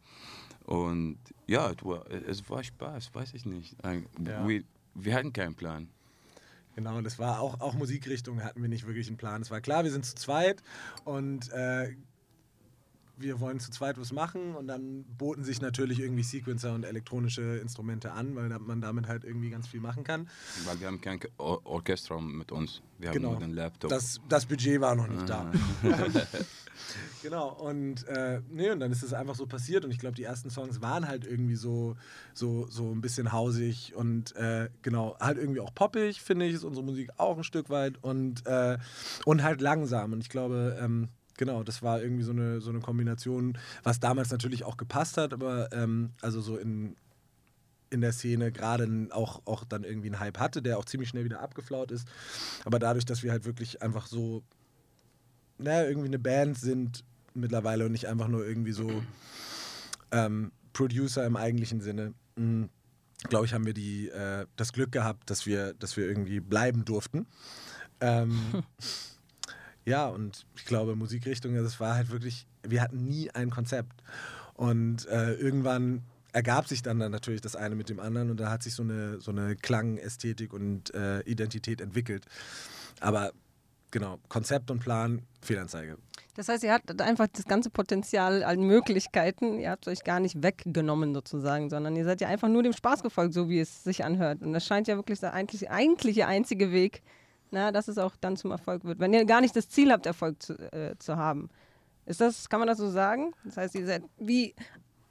Und 0.65 1.17
ja, 1.47 1.71
es 1.71 1.83
war, 2.47 2.59
es 2.59 2.67
Spaß, 2.67 3.13
weiß 3.13 3.33
ich 3.33 3.45
nicht. 3.45 3.75
Ja. 3.83 4.47
Wir, 4.47 4.63
wir 4.95 5.13
hatten 5.15 5.33
keinen 5.33 5.55
Plan. 5.55 5.89
Genau, 6.75 7.01
das 7.01 7.19
war 7.19 7.39
auch, 7.39 7.59
auch 7.61 7.73
Musikrichtung 7.73 8.43
hatten 8.43 8.61
wir 8.61 8.69
nicht 8.69 8.87
wirklich 8.87 9.07
einen 9.07 9.17
Plan. 9.17 9.41
Es 9.41 9.51
war 9.51 9.61
klar, 9.61 9.83
wir 9.83 9.91
sind 9.91 10.05
zu 10.05 10.15
zweit 10.15 10.63
und 11.05 11.51
äh, 11.51 11.95
wir 13.17 13.39
wollen 13.39 13.59
zu 13.59 13.69
zweit 13.69 13.99
was 13.99 14.11
machen 14.11 14.55
und 14.55 14.67
dann 14.67 15.03
boten 15.17 15.43
sich 15.43 15.61
natürlich 15.61 15.99
irgendwie 15.99 16.23
Sequencer 16.23 16.73
und 16.73 16.83
elektronische 16.83 17.57
Instrumente 17.57 18.11
an, 18.11 18.35
weil 18.35 18.49
man 18.49 18.81
damit 18.81 19.07
halt 19.07 19.23
irgendwie 19.23 19.51
ganz 19.51 19.67
viel 19.67 19.81
machen 19.81 20.03
kann. 20.03 20.27
Weil 20.65 20.79
wir 20.79 20.87
haben 20.87 20.99
kein 20.99 21.19
Or 21.37 21.63
Orchester 21.65 22.19
mit 22.19 22.51
uns. 22.51 22.81
Wir 22.97 23.09
haben 23.09 23.15
Genau. 23.15 23.31
nur 23.31 23.39
den 23.39 23.53
Laptop. 23.53 23.91
Das, 23.91 24.19
das 24.27 24.45
Budget 24.47 24.81
war 24.81 24.95
noch 24.95 25.07
nicht 25.07 25.29
da. 25.29 25.51
genau, 27.21 27.49
und, 27.49 28.07
äh, 28.07 28.41
nee, 28.49 28.71
und 28.71 28.79
dann 28.79 28.91
ist 28.91 29.03
es 29.03 29.13
einfach 29.13 29.35
so 29.35 29.45
passiert 29.45 29.85
und 29.85 29.91
ich 29.91 29.99
glaube, 29.99 30.15
die 30.15 30.23
ersten 30.23 30.49
Songs 30.49 30.81
waren 30.81 31.07
halt 31.07 31.25
irgendwie 31.25 31.55
so, 31.55 31.95
so, 32.33 32.67
so 32.67 32.91
ein 32.91 33.01
bisschen 33.01 33.31
hausig 33.31 33.95
und 33.95 34.35
äh, 34.35 34.69
genau, 34.81 35.17
halt 35.19 35.37
irgendwie 35.37 35.59
auch 35.59 35.73
poppig, 35.73 36.21
finde 36.21 36.45
ich, 36.45 36.55
ist 36.55 36.63
unsere 36.63 36.85
Musik 36.85 37.09
auch 37.17 37.37
ein 37.37 37.43
Stück 37.43 37.69
weit 37.69 38.03
und, 38.03 38.45
äh, 38.45 38.77
und 39.25 39.43
halt 39.43 39.61
langsam. 39.61 40.13
Und 40.13 40.21
ich 40.21 40.29
glaube, 40.29 40.77
ähm, 40.81 41.09
genau, 41.37 41.63
das 41.63 41.81
war 41.81 42.01
irgendwie 42.01 42.23
so 42.23 42.31
eine, 42.31 42.61
so 42.61 42.69
eine 42.69 42.79
Kombination, 42.79 43.57
was 43.83 43.99
damals 43.99 44.31
natürlich 44.31 44.63
auch 44.63 44.77
gepasst 44.77 45.17
hat, 45.17 45.33
aber 45.33 45.71
ähm, 45.71 46.11
also 46.21 46.41
so 46.41 46.57
in, 46.57 46.95
in 47.89 48.01
der 48.01 48.11
Szene 48.11 48.51
gerade 48.51 49.07
auch, 49.11 49.41
auch 49.45 49.63
dann 49.63 49.83
irgendwie 49.83 50.07
einen 50.07 50.19
Hype 50.19 50.39
hatte, 50.39 50.61
der 50.61 50.77
auch 50.77 50.85
ziemlich 50.85 51.09
schnell 51.09 51.25
wieder 51.25 51.41
abgeflaut 51.41 51.91
ist. 51.91 52.07
Aber 52.65 52.79
dadurch, 52.79 53.05
dass 53.05 53.23
wir 53.23 53.31
halt 53.31 53.45
wirklich 53.45 53.81
einfach 53.81 54.07
so, 54.07 54.43
naja, 55.57 55.87
irgendwie 55.87 56.07
eine 56.07 56.19
Band 56.19 56.57
sind 56.57 57.03
mittlerweile 57.33 57.85
und 57.85 57.91
nicht 57.91 58.07
einfach 58.07 58.27
nur 58.27 58.45
irgendwie 58.45 58.71
so 58.71 59.03
ähm, 60.11 60.51
Producer 60.73 61.25
im 61.25 61.35
eigentlichen 61.35 61.81
Sinne, 61.81 62.13
mm, 62.35 62.65
glaube 63.29 63.45
ich, 63.45 63.53
haben 63.53 63.65
wir 63.65 63.73
die, 63.73 64.09
äh, 64.09 64.45
das 64.55 64.73
Glück 64.73 64.91
gehabt, 64.91 65.29
dass 65.29 65.45
wir, 65.45 65.73
dass 65.75 65.97
wir 65.97 66.07
irgendwie 66.07 66.39
bleiben 66.39 66.85
durften. 66.85 67.27
Ähm, 68.01 68.63
ja, 69.85 70.07
und 70.07 70.45
ich 70.55 70.65
glaube, 70.65 70.95
Musikrichtung, 70.95 71.55
das 71.55 71.79
war 71.79 71.95
halt 71.95 72.11
wirklich, 72.11 72.47
wir 72.63 72.81
hatten 72.81 73.03
nie 73.05 73.31
ein 73.31 73.49
Konzept. 73.49 74.03
Und 74.55 75.07
äh, 75.07 75.33
irgendwann 75.33 76.03
ergab 76.31 76.67
sich 76.67 76.81
dann, 76.81 76.99
dann 76.99 77.11
natürlich 77.11 77.41
das 77.41 77.55
eine 77.55 77.75
mit 77.75 77.89
dem 77.89 77.99
anderen 77.99 78.31
und 78.31 78.39
da 78.39 78.49
hat 78.49 78.63
sich 78.63 78.73
so 78.73 78.83
eine, 78.83 79.19
so 79.21 79.31
eine 79.31 79.55
Klangästhetik 79.55 80.53
und 80.53 80.93
äh, 80.93 81.21
Identität 81.21 81.79
entwickelt. 81.79 82.25
Aber 82.99 83.31
genau, 83.93 84.17
Konzept 84.27 84.71
und 84.71 84.79
Plan, 84.79 85.21
Fehlanzeige. 85.41 85.97
Das 86.35 86.49
heißt, 86.49 86.63
ihr 86.63 86.73
hattet 86.73 86.99
einfach 87.01 87.27
das 87.31 87.45
ganze 87.45 87.69
Potenzial 87.69 88.43
an 88.43 88.59
Möglichkeiten, 88.61 89.59
ihr 89.59 89.69
habt 89.69 89.87
euch 89.87 90.03
gar 90.03 90.19
nicht 90.19 90.41
weggenommen 90.41 91.13
sozusagen, 91.13 91.69
sondern 91.69 91.95
ihr 91.95 92.03
seid 92.03 92.19
ja 92.19 92.27
einfach 92.27 92.49
nur 92.49 92.63
dem 92.63 92.73
Spaß 92.73 93.03
gefolgt, 93.03 93.33
so 93.35 93.49
wie 93.49 93.59
es 93.59 93.83
sich 93.83 94.03
anhört. 94.03 94.41
Und 94.41 94.51
das 94.51 94.65
scheint 94.65 94.87
ja 94.87 94.95
wirklich 94.95 95.19
der 95.19 95.33
eigentlich, 95.33 95.69
eigentliche 95.69 96.25
einzige 96.25 96.71
Weg, 96.71 97.03
na, 97.51 97.71
dass 97.71 97.87
es 97.87 97.99
auch 97.99 98.15
dann 98.19 98.35
zum 98.35 98.49
Erfolg 98.49 98.83
wird. 98.83 98.99
Wenn 98.99 99.13
ihr 99.13 99.25
gar 99.25 99.41
nicht 99.41 99.55
das 99.55 99.69
Ziel 99.69 99.91
habt, 99.91 100.07
Erfolg 100.07 100.41
zu, 100.41 100.53
äh, 100.73 100.97
zu 100.97 101.15
haben. 101.15 101.49
Ist 102.07 102.19
das, 102.19 102.49
kann 102.49 102.59
man 102.59 102.67
das 102.67 102.79
so 102.79 102.89
sagen? 102.89 103.33
Das 103.45 103.55
heißt, 103.55 103.75
ihr 103.75 103.85
seid 103.85 104.03
wie, 104.17 104.55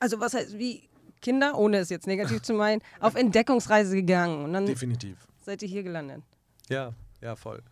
also 0.00 0.18
was 0.18 0.34
heißt, 0.34 0.58
wie 0.58 0.88
Kinder, 1.22 1.56
ohne 1.56 1.78
es 1.78 1.88
jetzt 1.88 2.08
negativ 2.08 2.42
zu 2.42 2.52
meinen, 2.52 2.82
auf 2.98 3.14
Entdeckungsreise 3.14 3.94
gegangen. 3.94 4.44
Und 4.44 4.52
dann 4.52 4.66
Definitiv. 4.66 5.28
seid 5.40 5.62
ihr 5.62 5.68
hier 5.68 5.84
gelandet. 5.84 6.22
Ja, 6.68 6.92
ja, 7.20 7.36
voll. 7.36 7.62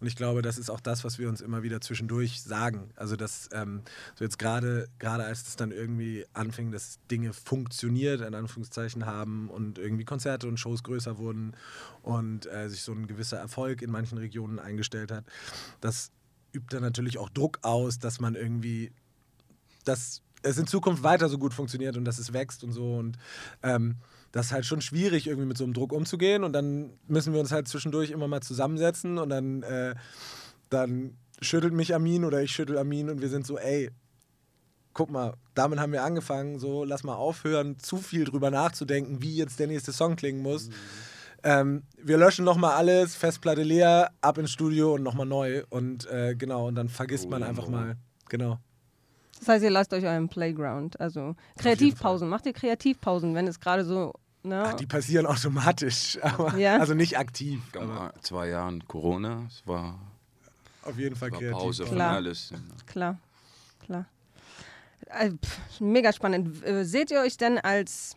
Und 0.00 0.06
ich 0.06 0.16
glaube, 0.16 0.42
das 0.42 0.58
ist 0.58 0.70
auch 0.70 0.80
das, 0.80 1.04
was 1.04 1.18
wir 1.18 1.28
uns 1.28 1.40
immer 1.40 1.62
wieder 1.62 1.80
zwischendurch 1.80 2.42
sagen. 2.42 2.90
Also, 2.96 3.16
dass 3.16 3.48
ähm, 3.52 3.82
so 4.14 4.24
jetzt 4.24 4.38
gerade, 4.38 4.88
gerade 4.98 5.24
als 5.24 5.46
es 5.48 5.56
dann 5.56 5.70
irgendwie 5.70 6.26
anfing, 6.32 6.72
dass 6.72 6.98
Dinge 7.10 7.32
funktioniert, 7.32 8.20
in 8.20 8.34
Anführungszeichen 8.34 9.06
haben 9.06 9.48
und 9.48 9.78
irgendwie 9.78 10.04
Konzerte 10.04 10.48
und 10.48 10.58
Shows 10.58 10.82
größer 10.82 11.18
wurden 11.18 11.56
und 12.02 12.46
äh, 12.46 12.68
sich 12.68 12.82
so 12.82 12.92
ein 12.92 13.06
gewisser 13.06 13.38
Erfolg 13.38 13.82
in 13.82 13.90
manchen 13.90 14.18
Regionen 14.18 14.58
eingestellt 14.58 15.10
hat, 15.10 15.24
das 15.80 16.10
übt 16.52 16.74
dann 16.74 16.82
natürlich 16.82 17.18
auch 17.18 17.30
Druck 17.30 17.58
aus, 17.62 17.98
dass 17.98 18.20
man 18.20 18.34
irgendwie 18.34 18.92
das 19.84 20.22
es 20.44 20.58
in 20.58 20.66
Zukunft 20.66 21.02
weiter 21.02 21.28
so 21.28 21.38
gut 21.38 21.54
funktioniert 21.54 21.96
und 21.96 22.04
dass 22.04 22.18
es 22.18 22.32
wächst 22.32 22.64
und 22.64 22.72
so. 22.72 22.96
Und 22.96 23.18
ähm, 23.62 23.96
das 24.34 24.46
ist 24.46 24.52
halt 24.52 24.66
schon 24.66 24.80
schwierig, 24.80 25.28
irgendwie 25.28 25.46
mit 25.46 25.56
so 25.56 25.62
einem 25.62 25.74
Druck 25.74 25.92
umzugehen. 25.92 26.42
Und 26.42 26.52
dann 26.54 26.90
müssen 27.06 27.32
wir 27.32 27.38
uns 27.38 27.52
halt 27.52 27.68
zwischendurch 27.68 28.10
immer 28.10 28.26
mal 28.26 28.40
zusammensetzen 28.40 29.18
und 29.18 29.28
dann, 29.28 29.62
äh, 29.62 29.94
dann 30.70 31.16
schüttelt 31.40 31.72
mich 31.72 31.94
Amin 31.94 32.24
oder 32.24 32.42
ich 32.42 32.50
schüttel 32.50 32.76
Amin 32.76 33.10
und 33.10 33.20
wir 33.20 33.28
sind 33.28 33.46
so, 33.46 33.58
ey, 33.58 33.92
guck 34.92 35.08
mal, 35.08 35.34
damit 35.54 35.78
haben 35.78 35.92
wir 35.92 36.02
angefangen, 36.02 36.58
so 36.58 36.82
lass 36.82 37.04
mal 37.04 37.14
aufhören, 37.14 37.78
zu 37.78 37.98
viel 37.98 38.24
drüber 38.24 38.50
nachzudenken, 38.50 39.22
wie 39.22 39.36
jetzt 39.36 39.60
der 39.60 39.68
nächste 39.68 39.92
Song 39.92 40.16
klingen 40.16 40.42
muss. 40.42 40.66
Mhm. 40.66 40.72
Ähm, 41.44 41.82
wir 42.02 42.18
löschen 42.18 42.44
nochmal 42.44 42.72
alles, 42.72 43.14
Festplatte 43.14 43.62
leer, 43.62 44.10
ab 44.20 44.38
ins 44.38 44.50
Studio 44.50 44.94
und 44.94 45.04
nochmal 45.04 45.26
neu. 45.26 45.62
Und 45.70 46.10
äh, 46.10 46.34
genau, 46.34 46.66
und 46.66 46.74
dann 46.74 46.88
vergisst 46.88 47.26
oh, 47.26 47.30
man 47.30 47.44
einfach 47.44 47.68
oh. 47.68 47.70
mal, 47.70 47.94
genau. 48.28 48.58
Das 49.38 49.46
heißt, 49.46 49.64
ihr 49.64 49.70
lasst 49.70 49.92
euch 49.92 50.04
euren 50.04 50.28
Playground, 50.28 50.98
also 50.98 51.36
Kreativpausen. 51.56 52.28
Macht 52.28 52.46
ihr 52.46 52.52
Kreativpausen, 52.52 53.36
wenn 53.36 53.46
es 53.46 53.60
gerade 53.60 53.84
so. 53.84 54.12
Ne? 54.44 54.62
Ach, 54.66 54.74
die 54.74 54.86
passieren 54.86 55.26
automatisch, 55.26 56.18
aber 56.22 56.56
ja? 56.56 56.76
also 56.76 56.94
nicht 56.94 57.18
aktiv. 57.18 57.60
Aber 57.76 58.12
zwei 58.20 58.48
Jahren 58.48 58.86
Corona, 58.86 59.44
es 59.48 59.66
war 59.66 59.98
auf 60.82 60.98
jeden 60.98 61.16
Fall 61.16 61.30
kreativ. 61.30 61.52
Pause 61.52 61.86
von 61.86 62.00
alles. 62.00 62.52
Klar, 62.86 63.18
klar. 63.84 64.06
Äh, 65.06 65.30
mega 65.80 66.12
spannend. 66.12 66.64
Äh, 66.64 66.84
seht 66.84 67.10
ihr 67.10 67.20
euch 67.20 67.36
denn 67.36 67.58
als 67.58 68.16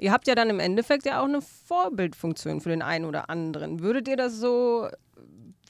Ihr 0.00 0.12
habt 0.12 0.26
ja 0.26 0.34
dann 0.34 0.48
im 0.48 0.60
Endeffekt 0.60 1.04
ja 1.04 1.20
auch 1.20 1.26
eine 1.26 1.42
Vorbildfunktion 1.42 2.62
für 2.62 2.70
den 2.70 2.80
einen 2.80 3.04
oder 3.04 3.28
anderen. 3.28 3.80
Würdet 3.80 4.08
ihr 4.08 4.16
das 4.16 4.34
so 4.34 4.88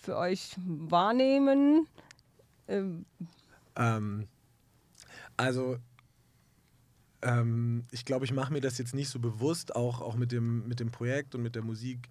für 0.00 0.16
euch 0.16 0.54
wahrnehmen? 0.56 1.88
Ähm, 2.68 3.04
ähm 3.74 4.28
also 5.36 5.78
ähm, 7.22 7.84
ich 7.90 8.04
glaube, 8.04 8.24
ich 8.24 8.32
mache 8.32 8.52
mir 8.52 8.60
das 8.60 8.78
jetzt 8.78 8.94
nicht 8.94 9.08
so 9.08 9.18
bewusst, 9.18 9.74
auch, 9.74 10.00
auch 10.00 10.16
mit, 10.16 10.32
dem, 10.32 10.66
mit 10.66 10.80
dem 10.80 10.90
Projekt 10.90 11.34
und 11.34 11.42
mit 11.42 11.54
der 11.54 11.62
Musik 11.62 12.08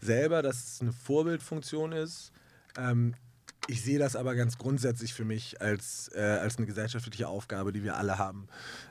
selber, 0.00 0.42
dass 0.42 0.74
es 0.74 0.80
eine 0.80 0.92
Vorbildfunktion 0.92 1.92
ist. 1.92 2.32
Ähm, 2.76 3.14
ich 3.66 3.82
sehe 3.82 3.98
das 3.98 4.16
aber 4.16 4.34
ganz 4.34 4.58
grundsätzlich 4.58 5.14
für 5.14 5.24
mich 5.24 5.60
als, 5.60 6.10
äh, 6.14 6.20
als 6.20 6.56
eine 6.56 6.66
gesellschaftliche 6.66 7.28
Aufgabe, 7.28 7.72
die 7.72 7.84
wir 7.84 7.96
alle 7.96 8.18
haben. 8.18 8.48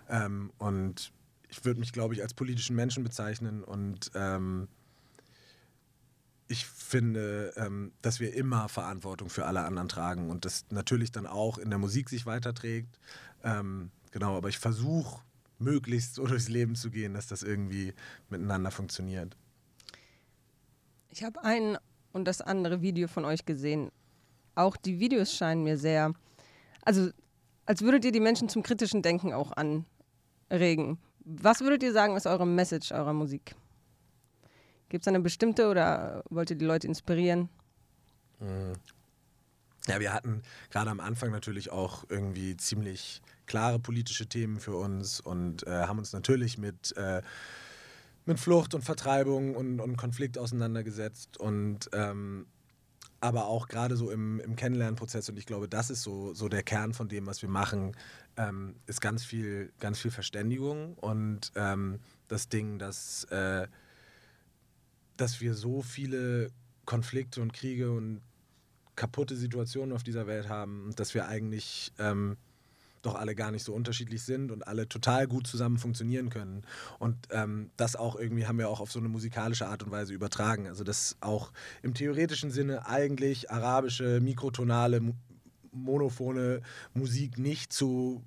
Ähm, 0.10 0.52
und 0.58 1.12
ich 1.50 1.66
würde 1.66 1.80
mich, 1.80 1.92
glaube 1.92 2.14
ich, 2.14 2.22
als 2.22 2.34
politischen 2.34 2.76
Menschen 2.76 3.04
bezeichnen 3.04 3.64
und 3.64 4.12
ähm, 4.16 4.68
ich 6.48 6.66
finde, 6.66 7.54
ähm, 7.58 7.92
dass 8.02 8.20
wir 8.20 8.34
immer 8.34 8.70
Verantwortung 8.70 9.30
für 9.30 9.46
alle 9.46 9.62
anderen 9.62 9.88
tragen 9.88 10.32
und 10.32 10.46
das 10.46 10.66
natürlich 10.72 11.12
dann 11.12 11.28
auch 11.28 11.60
in 11.60 11.70
der 11.70 11.78
Musik 11.78 12.10
sich 12.10 12.26
weiterträgt. 12.26 13.00
Ähm, 13.44 13.92
genau, 14.12 14.36
aber 14.36 14.50
ich 14.50 14.58
versuche 14.58 15.22
möglichst 15.60 16.16
so 16.16 16.26
durchs 16.26 16.50
Leben 16.50 16.76
zu 16.76 16.90
gehen, 16.90 17.14
dass 17.14 17.28
das 17.28 17.44
irgendwie 17.44 17.94
miteinander 18.30 18.72
funktioniert. 18.72 19.36
Ich 21.12 21.24
habe 21.24 21.44
ein 21.44 21.78
und 22.12 22.26
das 22.26 22.42
andere 22.42 22.82
Video 22.82 23.08
von 23.08 23.26
euch 23.26 23.46
gesehen. 23.46 23.92
Auch 24.56 24.78
die 24.78 25.00
Videos 25.00 25.34
scheinen 25.34 25.64
mir 25.64 25.78
sehr, 25.78 26.14
also 26.84 27.12
als 27.66 27.82
würdet 27.82 28.06
ihr 28.06 28.12
die 28.12 28.20
Menschen 28.20 28.50
zum 28.50 28.64
kritischen 28.64 29.02
Denken 29.02 29.34
auch 29.34 29.52
anregen. 29.52 30.98
Was 31.20 31.62
würdet 31.62 31.84
ihr 31.84 31.94
sagen, 31.94 32.16
ist 32.16 32.26
eure 32.26 32.48
Message 32.48 32.92
eurer 32.92 33.14
Musik? 33.14 33.56
Gibt 34.90 35.04
es 35.04 35.08
eine 35.08 35.20
bestimmte 35.20 35.70
oder 35.70 36.24
wollt 36.30 36.50
ihr 36.50 36.56
die 36.56 36.66
Leute 36.66 36.88
inspirieren? 36.88 37.50
Mhm. 38.40 38.74
Ja, 39.88 40.00
wir 40.00 40.14
hatten 40.14 40.42
gerade 40.70 40.90
am 40.90 41.00
Anfang 41.00 41.32
natürlich 41.32 41.72
auch 41.72 42.06
irgendwie 42.10 42.58
ziemlich 42.58 43.22
klare 43.50 43.80
politische 43.80 44.28
Themen 44.28 44.60
für 44.60 44.76
uns 44.76 45.20
und 45.20 45.68
äh, 45.68 45.72
haben 45.72 45.98
uns 46.00 46.14
natürlich 46.14 46.58
mit, 46.58 46.96
äh, 46.96 47.22
mit 48.26 48.40
Flucht 48.40 48.76
und 48.76 48.84
Vertreibung 48.84 49.56
und, 49.56 49.82
und 49.82 49.98
Konflikt 49.98 50.38
auseinandergesetzt 50.38 51.38
und 51.38 51.90
ähm, 51.92 52.46
aber 53.22 53.48
auch 53.48 53.68
gerade 53.68 53.98
so 53.98 54.12
im, 54.12 54.40
im 54.40 54.56
Kennenlernprozess 54.56 55.28
und 55.30 55.38
ich 55.38 55.46
glaube, 55.46 55.68
das 55.68 55.90
ist 55.90 56.04
so, 56.04 56.34
so 56.34 56.48
der 56.48 56.64
Kern 56.64 56.94
von 56.94 57.10
dem, 57.10 57.26
was 57.26 57.42
wir 57.42 57.50
machen, 57.50 57.98
ähm, 58.38 58.76
ist 58.86 59.02
ganz 59.02 59.26
viel, 59.26 59.74
ganz 59.80 60.00
viel 60.00 60.12
Verständigung 60.12 60.94
und 60.94 61.52
ähm, 61.56 62.00
das 62.28 62.50
Ding, 62.50 62.78
dass, 62.78 63.26
äh, 63.26 63.68
dass 65.18 65.42
wir 65.42 65.56
so 65.56 65.82
viele 65.82 66.52
Konflikte 66.86 67.42
und 67.42 67.52
Kriege 67.52 67.92
und 67.92 68.22
kaputte 68.96 69.36
Situationen 69.36 69.94
auf 69.96 70.04
dieser 70.04 70.28
Welt 70.28 70.50
haben, 70.50 70.92
dass 70.96 71.14
wir 71.14 71.28
eigentlich 71.28 71.92
ähm, 71.98 72.38
doch 73.02 73.16
alle 73.16 73.36
gar 73.36 73.52
nicht 73.52 73.64
so 73.64 73.74
unterschiedlich 73.74 74.24
sind 74.24 74.52
und 74.52 74.68
alle 74.68 74.88
total 74.88 75.28
gut 75.28 75.48
zusammen 75.48 75.78
funktionieren 75.78 76.30
können. 76.30 76.64
Und 77.00 77.16
ähm, 77.32 77.72
das 77.78 77.96
auch 77.96 78.16
irgendwie 78.16 78.46
haben 78.46 78.58
wir 78.58 78.70
auch 78.70 78.80
auf 78.80 78.92
so 78.92 79.00
eine 79.00 79.10
musikalische 79.10 79.68
Art 79.68 79.84
und 79.84 79.92
Weise 79.92 80.14
übertragen. 80.14 80.68
Also 80.68 80.84
dass 80.84 81.18
auch 81.22 81.52
im 81.82 81.94
theoretischen 81.94 82.52
Sinne 82.52 82.88
eigentlich 82.88 83.52
arabische, 83.52 84.20
mikrotonale, 84.22 85.02
monophone 85.72 86.62
Musik 86.94 87.38
nicht 87.38 87.72
zu 87.72 88.24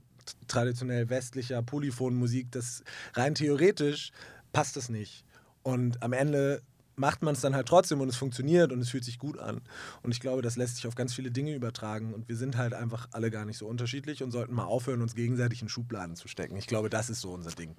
traditionell 0.46 1.10
westlicher, 1.10 1.62
polyphonen 1.62 2.18
Musik, 2.18 2.50
das 2.52 2.84
rein 3.14 3.34
theoretisch 3.34 4.12
passt 4.52 4.76
das 4.76 4.88
nicht. 4.88 5.24
Und 5.62 6.02
am 6.02 6.12
Ende 6.12 6.62
macht 6.96 7.22
man 7.22 7.34
es 7.34 7.40
dann 7.40 7.54
halt 7.54 7.68
trotzdem 7.68 8.00
und 8.00 8.08
es 8.08 8.16
funktioniert 8.16 8.72
und 8.72 8.80
es 8.80 8.90
fühlt 8.90 9.04
sich 9.04 9.18
gut 9.18 9.38
an. 9.38 9.60
Und 10.02 10.12
ich 10.12 10.20
glaube, 10.20 10.42
das 10.42 10.56
lässt 10.56 10.76
sich 10.76 10.86
auf 10.86 10.94
ganz 10.94 11.14
viele 11.14 11.30
Dinge 11.30 11.54
übertragen 11.54 12.14
und 12.14 12.28
wir 12.28 12.36
sind 12.36 12.56
halt 12.56 12.74
einfach 12.74 13.08
alle 13.12 13.30
gar 13.30 13.44
nicht 13.44 13.58
so 13.58 13.66
unterschiedlich 13.66 14.22
und 14.22 14.30
sollten 14.30 14.54
mal 14.54 14.64
aufhören, 14.64 15.02
uns 15.02 15.14
gegenseitig 15.14 15.62
in 15.62 15.68
Schubladen 15.68 16.16
zu 16.16 16.28
stecken. 16.28 16.56
Ich 16.56 16.66
glaube, 16.66 16.90
das 16.90 17.10
ist 17.10 17.20
so 17.20 17.32
unser 17.32 17.50
Ding. 17.50 17.76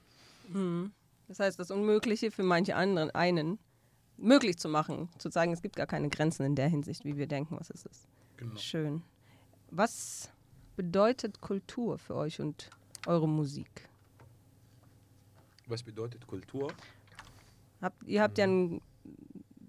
Hm. 0.52 0.92
Das 1.28 1.40
heißt, 1.40 1.60
das 1.60 1.72
Unmögliche 1.72 2.32
für 2.32 2.44
manche 2.44 2.76
anderen 2.76 3.12
einen 3.12 3.60
möglich 4.18 4.58
zu 4.58 4.70
machen, 4.70 5.10
zu 5.18 5.30
sagen, 5.30 5.54
es 5.54 5.62
gibt 5.62 5.76
gar 5.76 5.88
keine 5.88 6.10
Grenzen 6.10 6.46
in 6.46 6.56
der 6.56 6.68
Hinsicht, 6.68 7.06
wie 7.06 7.18
wir 7.18 7.28
denken, 7.28 7.58
was 7.60 7.70
es 7.70 7.86
ist. 7.86 8.08
Genau. 8.38 8.56
Schön. 8.58 9.04
Was 9.72 10.30
bedeutet 10.76 11.42
Kultur 11.42 11.98
für 11.98 12.16
euch 12.16 12.40
und 12.40 12.70
eure 13.08 13.28
Musik? 13.28 13.90
Was 15.68 15.84
bedeutet 15.84 16.28
Kultur? 16.28 16.72
Habt, 17.82 18.04
ihr 18.04 18.22
habt 18.22 18.38
ja 18.38 18.46
ein, 18.46 18.82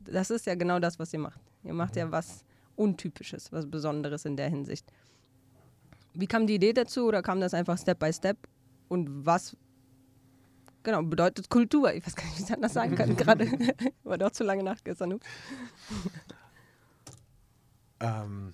das 0.05 0.31
ist 0.31 0.47
ja 0.47 0.55
genau 0.55 0.79
das, 0.79 0.99
was 0.99 1.13
ihr 1.13 1.19
macht. 1.19 1.41
Ihr 1.63 1.75
macht 1.75 1.97
ja 1.97 2.11
was 2.11 2.45
Untypisches, 2.77 3.53
was 3.53 3.71
Besonderes 3.71 4.25
in 4.25 4.37
der 4.37 4.49
Hinsicht. 4.49 4.91
Wie 6.13 6.27
kam 6.27 6.47
die 6.47 6.55
Idee 6.55 6.73
dazu 6.73 7.07
oder 7.07 7.23
kam 7.23 7.41
das 7.41 7.55
einfach 7.55 7.79
Step 7.79 7.99
by 7.99 8.13
Step? 8.13 8.37
Und 8.89 9.27
was 9.27 9.57
genau 10.83 11.03
bedeutet 11.03 11.49
Kultur? 11.51 11.93
Ich 11.93 12.07
weiß 12.07 12.15
gar 12.15 12.25
nicht, 12.25 12.37
wie 12.37 12.43
ich 12.43 12.49
das 12.49 12.57
anders 12.57 12.73
sagen 12.75 12.95
kann. 12.95 13.17
Gerade 13.17 13.47
war 14.05 14.19
doch 14.19 14.31
zu 14.31 14.45
lange 14.45 14.63
Nacht 14.63 14.85
gestern. 14.85 15.15
Ups. 15.15 15.27
Ähm, 18.01 18.53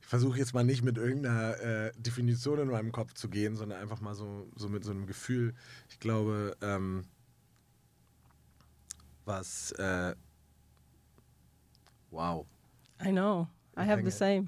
ich 0.00 0.06
versuche 0.06 0.38
jetzt 0.38 0.54
mal 0.54 0.64
nicht 0.64 0.82
mit 0.82 0.96
irgendeiner 0.96 1.60
äh, 1.60 1.92
Definition 1.96 2.60
in 2.60 2.68
meinem 2.68 2.92
Kopf 2.92 3.14
zu 3.14 3.28
gehen, 3.28 3.56
sondern 3.56 3.80
einfach 3.80 4.00
mal 4.00 4.14
so, 4.14 4.48
so 4.56 4.68
mit 4.68 4.84
so 4.84 4.90
einem 4.90 5.06
Gefühl. 5.06 5.54
Ich 5.90 6.00
glaube, 6.00 6.56
ähm, 6.62 7.04
was. 9.28 9.72
Äh, 9.78 10.14
wow. 12.10 12.46
I 13.00 13.10
know. 13.12 13.48
I 13.76 13.84
have 13.84 14.02
the 14.02 14.10
same. 14.10 14.44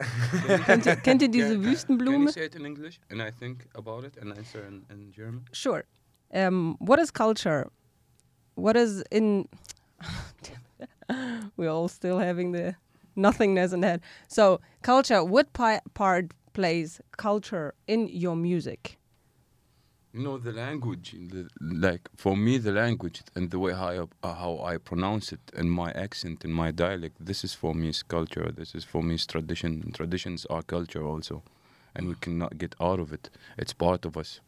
kennt, 0.66 0.86
ihr, 0.86 0.96
kennt 0.96 1.22
ihr 1.22 1.28
diese 1.28 1.54
Can- 1.54 1.62
can- 1.62 1.98
Can 1.98 2.22
you 2.22 2.32
say 2.32 2.44
it 2.46 2.56
in 2.56 2.64
English 2.66 2.98
and 3.10 3.22
I 3.22 3.30
think 3.30 3.66
about 3.76 4.04
it 4.04 4.16
and 4.20 4.36
answer 4.36 4.64
in, 4.66 4.84
in 4.90 5.12
German? 5.12 5.44
Sure. 5.52 5.84
Um, 6.34 6.76
what 6.80 6.98
is 6.98 7.12
culture? 7.12 7.70
What 8.56 8.76
is 8.76 9.02
in? 9.12 9.48
We're 11.56 11.70
all 11.70 11.88
still 11.88 12.18
having 12.18 12.52
the 12.52 12.74
nothingness 13.14 13.72
in 13.72 13.82
head. 13.84 14.00
So 14.28 14.60
culture. 14.82 15.22
What 15.24 15.52
pi- 15.52 15.80
part 15.94 16.32
plays 16.52 17.00
culture 17.16 17.74
in 17.86 18.08
your 18.08 18.34
music? 18.36 18.98
You 20.12 20.20
know 20.24 20.38
the 20.38 20.50
language, 20.52 21.12
the, 21.12 21.48
like 21.60 22.08
for 22.16 22.36
me, 22.36 22.58
the 22.58 22.72
language 22.72 23.22
and 23.36 23.48
the 23.50 23.60
way 23.60 23.72
how 23.72 23.88
I, 23.90 23.98
uh, 24.26 24.34
how 24.34 24.58
I 24.64 24.76
pronounce 24.78 25.32
it 25.32 25.40
and 25.56 25.70
my 25.70 25.92
accent 25.92 26.44
and 26.44 26.52
my 26.52 26.72
dialect. 26.72 27.16
This 27.24 27.44
is 27.44 27.54
for 27.54 27.74
me 27.74 27.90
is 27.90 28.02
culture. 28.02 28.50
This 28.50 28.74
is 28.74 28.82
for 28.84 29.02
me 29.04 29.14
is 29.14 29.24
tradition. 29.26 29.82
and 29.84 29.94
Traditions 29.94 30.46
are 30.46 30.62
culture 30.62 31.04
also, 31.04 31.44
and 31.94 32.08
we 32.08 32.16
cannot 32.16 32.58
get 32.58 32.74
out 32.80 32.98
of 32.98 33.12
it. 33.12 33.30
It's 33.56 33.72
part 33.72 34.04
of 34.04 34.16
us, 34.16 34.40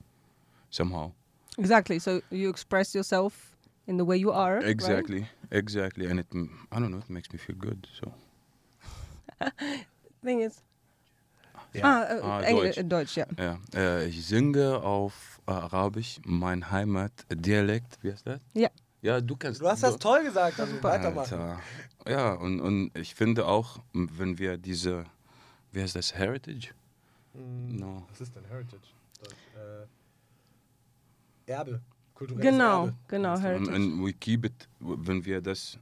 somehow. 0.70 1.12
Exactly. 1.58 2.00
So 2.00 2.22
you 2.30 2.48
express 2.48 2.92
yourself 2.92 3.56
in 3.86 3.98
the 3.98 4.04
way 4.04 4.16
you 4.16 4.32
are. 4.32 4.56
right? 4.56 4.64
Exactly, 4.64 5.28
exactly, 5.52 6.06
and 6.06 6.18
it 6.18 6.26
i 6.72 6.80
don't 6.80 6.90
know. 6.90 6.98
It 6.98 7.10
makes 7.10 7.32
me 7.32 7.38
feel 7.38 7.56
good. 7.56 7.86
So 8.00 8.12
Thing 10.24 10.40
is. 10.40 10.60
Ja. 11.74 11.84
Ah, 11.84 12.02
äh, 12.16 12.20
Ah, 12.20 12.40
Engl- 12.40 12.62
Deutsch. 12.64 12.76
äh, 12.78 12.84
Deutsch, 12.84 13.16
ja. 13.16 13.26
ja, 13.38 13.58
äh, 13.74 14.06
ich 14.08 14.26
singe 14.26 14.76
auf 14.82 15.40
äh, 15.46 15.50
Arabisch 15.52 16.20
mein 16.24 16.70
Heimatdialekt. 16.70 17.98
Wie 18.02 18.12
heißt 18.12 18.26
das? 18.26 18.40
Ja. 18.54 18.68
Ja, 19.00 19.20
du 19.20 19.34
kannst. 19.36 19.60
Du 19.60 19.66
hast 19.68 19.82
das 19.82 19.96
toll 19.98 20.22
gesagt, 20.24 20.60
also 20.60 20.80
weitermachen. 20.82 21.34
Alter. 21.40 21.60
Ja, 22.06 22.34
und, 22.34 22.60
und 22.60 22.96
ich 22.96 23.14
finde 23.14 23.46
auch, 23.46 23.78
wenn 23.92 24.38
wir 24.38 24.56
diese, 24.58 25.04
wie 25.72 25.80
heißt 25.82 25.96
das, 25.96 26.14
Heritage? 26.14 26.68
No. 27.34 28.06
Was 28.10 28.20
ist 28.20 28.36
denn 28.36 28.44
Heritage? 28.44 28.82
Das, 29.20 29.32
äh, 31.46 31.50
Erbe. 31.50 31.80
Kulturelles 32.14 32.50
Genau, 32.52 32.84
Erbe. 32.86 32.94
genau. 33.08 33.34
Und, 33.34 33.42
Heritage. 33.42 33.74
und 33.76 34.04
we 34.06 34.12
keep 34.12 34.44
it, 34.44 34.68
wenn 34.78 35.24
wir 35.24 35.40
das 35.40 35.78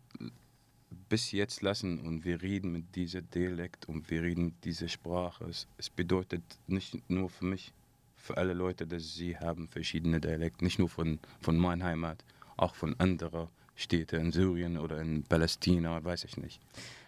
bis 1.11 1.33
jetzt 1.33 1.61
lassen 1.61 1.99
und 2.01 2.25
wir 2.25 2.41
reden 2.41 2.73
mit 2.73 2.95
diesem 2.95 3.29
Dialekt 3.31 3.87
und 3.87 4.09
wir 4.11 4.23
reden 4.23 4.47
mit 4.47 4.65
dieser 4.65 4.89
Sprache, 4.89 5.45
es, 5.45 5.67
es 5.77 5.91
bedeutet 5.91 6.43
nicht 6.69 7.11
nur 7.11 7.29
für 7.29 7.45
mich, 7.45 7.75
für 8.17 8.37
alle 8.37 8.55
Leute, 8.55 8.87
dass 8.87 9.15
sie 9.15 9.37
haben 9.37 9.69
verschiedene 9.69 10.21
Dialekte, 10.21 10.65
nicht 10.65 10.79
nur 10.79 10.89
von, 10.89 11.19
von 11.41 11.59
meiner 11.59 11.85
Heimat, 11.85 12.25
auch 12.57 12.75
von 12.75 12.95
anderen 12.99 13.49
Städten 13.75 14.21
in 14.21 14.33
Syrien 14.33 14.79
oder 14.79 15.01
in 15.01 15.25
Palästina, 15.25 16.03
weiß 16.03 16.25
ich 16.25 16.37
nicht. 16.37 16.63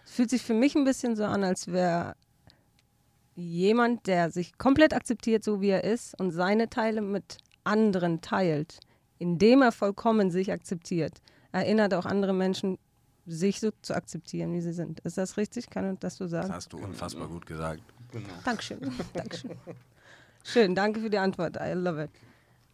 Es 0.04 0.12
fühlt 0.14 0.30
sich 0.30 0.42
für 0.42 0.54
mich 0.54 0.74
ein 0.74 0.84
bisschen 0.84 1.14
so 1.14 1.24
an, 1.24 1.44
als 1.44 1.68
wäre 1.68 2.16
jemand, 3.36 4.06
der 4.08 4.30
sich 4.30 4.58
komplett 4.58 4.94
akzeptiert, 4.94 5.44
so 5.44 5.60
wie 5.60 5.68
er 5.68 5.84
ist, 5.84 6.18
und 6.18 6.32
seine 6.32 6.68
Teile 6.68 7.02
mit 7.02 7.38
anderen 7.62 8.20
teilt, 8.20 8.80
indem 9.18 9.62
er 9.62 9.70
vollkommen 9.70 10.32
sich 10.32 10.50
akzeptiert, 10.50 11.22
erinnert 11.52 11.94
auch 11.94 12.06
andere 12.06 12.34
Menschen, 12.34 12.78
sich 13.26 13.60
so 13.60 13.70
zu 13.82 13.94
akzeptieren, 13.94 14.52
wie 14.52 14.60
sie 14.60 14.72
sind. 14.72 15.00
Ist 15.00 15.16
das 15.18 15.36
richtig? 15.36 15.70
Kann 15.70 15.84
man 15.84 15.98
das 16.00 16.16
so 16.16 16.24
Das 16.24 16.30
sagen? 16.32 16.52
hast 16.52 16.72
du 16.72 16.78
unfassbar 16.78 17.28
gut 17.28 17.46
gesagt. 17.46 17.82
Genau. 18.10 18.28
Dankeschön. 18.44 18.80
Dankeschön. 19.14 19.52
Schön, 20.44 20.74
danke 20.74 21.00
für 21.00 21.10
die 21.10 21.18
Antwort. 21.18 21.56
I 21.60 21.72
love 21.72 22.02
it. 22.04 22.10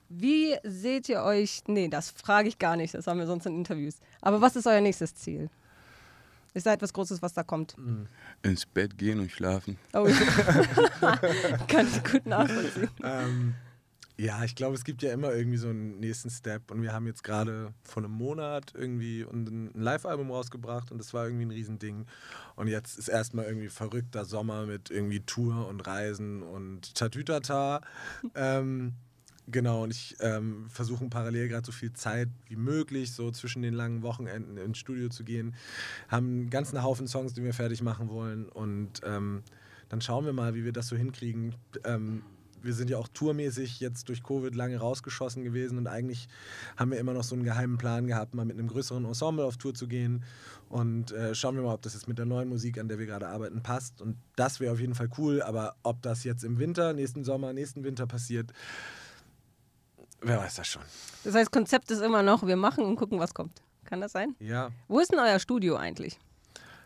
Wie 0.08 0.56
seht 0.64 1.08
ihr 1.10 1.22
euch? 1.22 1.62
Nee, 1.66 1.88
das 1.88 2.10
frage 2.10 2.48
ich 2.48 2.58
gar 2.58 2.76
nicht, 2.76 2.94
das 2.94 3.06
haben 3.06 3.18
wir 3.18 3.26
sonst 3.26 3.44
in 3.44 3.56
Interviews. 3.58 3.96
Aber 4.22 4.40
was 4.40 4.56
ist 4.56 4.66
euer 4.66 4.80
nächstes 4.80 5.14
Ziel? 5.14 5.50
Ist 6.54 6.64
da 6.64 6.72
etwas 6.72 6.94
Großes, 6.94 7.20
was 7.20 7.34
da 7.34 7.42
kommt? 7.42 7.76
Ins 8.42 8.64
Bett 8.64 8.96
gehen 8.96 9.20
und 9.20 9.30
schlafen. 9.30 9.78
Oh, 9.92 10.08
kann 11.68 11.86
ich 11.86 12.02
gut 12.10 12.24
nachvollziehen. 12.24 12.88
ähm, 13.04 13.54
ja, 14.20 14.42
ich 14.42 14.56
glaube, 14.56 14.74
es 14.74 14.82
gibt 14.82 15.02
ja 15.02 15.12
immer 15.12 15.32
irgendwie 15.32 15.58
so 15.58 15.68
einen 15.68 16.00
nächsten 16.00 16.28
Step 16.28 16.72
und 16.72 16.82
wir 16.82 16.92
haben 16.92 17.06
jetzt 17.06 17.22
gerade 17.22 17.72
vor 17.84 18.02
einem 18.02 18.12
Monat 18.12 18.72
irgendwie 18.74 19.22
ein 19.22 19.70
Live-Album 19.74 20.32
rausgebracht 20.32 20.90
und 20.90 20.98
das 20.98 21.14
war 21.14 21.26
irgendwie 21.26 21.46
ein 21.46 21.52
Riesending. 21.52 22.04
Und 22.56 22.66
jetzt 22.66 22.98
ist 22.98 23.06
erstmal 23.06 23.44
irgendwie 23.44 23.68
verrückter 23.68 24.24
Sommer 24.24 24.66
mit 24.66 24.90
irgendwie 24.90 25.20
Tour 25.20 25.68
und 25.68 25.86
Reisen 25.86 26.42
und 26.42 26.96
Tatütata. 26.96 27.80
ähm, 28.34 28.94
genau, 29.46 29.84
und 29.84 29.92
ich 29.92 30.16
ähm, 30.18 30.66
versuche 30.68 31.08
parallel 31.08 31.46
gerade 31.46 31.64
so 31.64 31.72
viel 31.72 31.92
Zeit 31.92 32.28
wie 32.48 32.56
möglich, 32.56 33.12
so 33.12 33.30
zwischen 33.30 33.62
den 33.62 33.74
langen 33.74 34.02
Wochenenden 34.02 34.56
ins 34.56 34.78
Studio 34.78 35.10
zu 35.10 35.22
gehen. 35.22 35.54
Haben 36.08 36.26
einen 36.26 36.50
ganzen 36.50 36.82
Haufen 36.82 37.06
Songs, 37.06 37.34
die 37.34 37.44
wir 37.44 37.54
fertig 37.54 37.82
machen 37.82 38.08
wollen 38.08 38.48
und 38.48 39.00
ähm, 39.04 39.44
dann 39.88 40.00
schauen 40.00 40.24
wir 40.24 40.32
mal, 40.32 40.54
wie 40.54 40.64
wir 40.64 40.72
das 40.72 40.88
so 40.88 40.96
hinkriegen. 40.96 41.54
Ähm, 41.84 42.22
wir 42.62 42.74
sind 42.74 42.90
ja 42.90 42.98
auch 42.98 43.08
tourmäßig 43.08 43.80
jetzt 43.80 44.08
durch 44.08 44.22
Covid 44.22 44.54
lange 44.54 44.76
rausgeschossen 44.78 45.42
gewesen 45.44 45.78
und 45.78 45.86
eigentlich 45.86 46.28
haben 46.76 46.90
wir 46.90 46.98
immer 46.98 47.12
noch 47.14 47.24
so 47.24 47.34
einen 47.34 47.44
geheimen 47.44 47.78
Plan 47.78 48.06
gehabt, 48.06 48.34
mal 48.34 48.44
mit 48.44 48.58
einem 48.58 48.68
größeren 48.68 49.04
Ensemble 49.04 49.44
auf 49.44 49.56
Tour 49.56 49.74
zu 49.74 49.86
gehen. 49.88 50.24
Und 50.68 51.12
äh, 51.12 51.34
schauen 51.34 51.54
wir 51.56 51.62
mal, 51.62 51.72
ob 51.74 51.82
das 51.82 51.94
jetzt 51.94 52.08
mit 52.08 52.18
der 52.18 52.26
neuen 52.26 52.48
Musik, 52.48 52.78
an 52.78 52.88
der 52.88 52.98
wir 52.98 53.06
gerade 53.06 53.26
arbeiten, 53.28 53.62
passt. 53.62 54.02
Und 54.02 54.16
das 54.36 54.60
wäre 54.60 54.72
auf 54.72 54.80
jeden 54.80 54.94
Fall 54.94 55.08
cool. 55.16 55.40
Aber 55.42 55.76
ob 55.82 56.02
das 56.02 56.24
jetzt 56.24 56.44
im 56.44 56.58
Winter, 56.58 56.92
nächsten 56.92 57.24
Sommer, 57.24 57.52
nächsten 57.54 57.84
Winter 57.84 58.06
passiert, 58.06 58.52
wer 60.20 60.38
weiß 60.38 60.56
das 60.56 60.66
schon. 60.68 60.82
Das 61.24 61.34
heißt, 61.34 61.50
Konzept 61.50 61.90
ist 61.90 62.00
immer 62.02 62.22
noch, 62.22 62.46
wir 62.46 62.56
machen 62.56 62.84
und 62.84 62.96
gucken, 62.96 63.18
was 63.18 63.34
kommt. 63.34 63.62
Kann 63.84 64.00
das 64.00 64.12
sein? 64.12 64.34
Ja, 64.40 64.70
Wo 64.88 64.98
ist 65.00 65.10
denn 65.12 65.18
euer 65.18 65.38
Studio 65.38 65.76
eigentlich? 65.76 66.18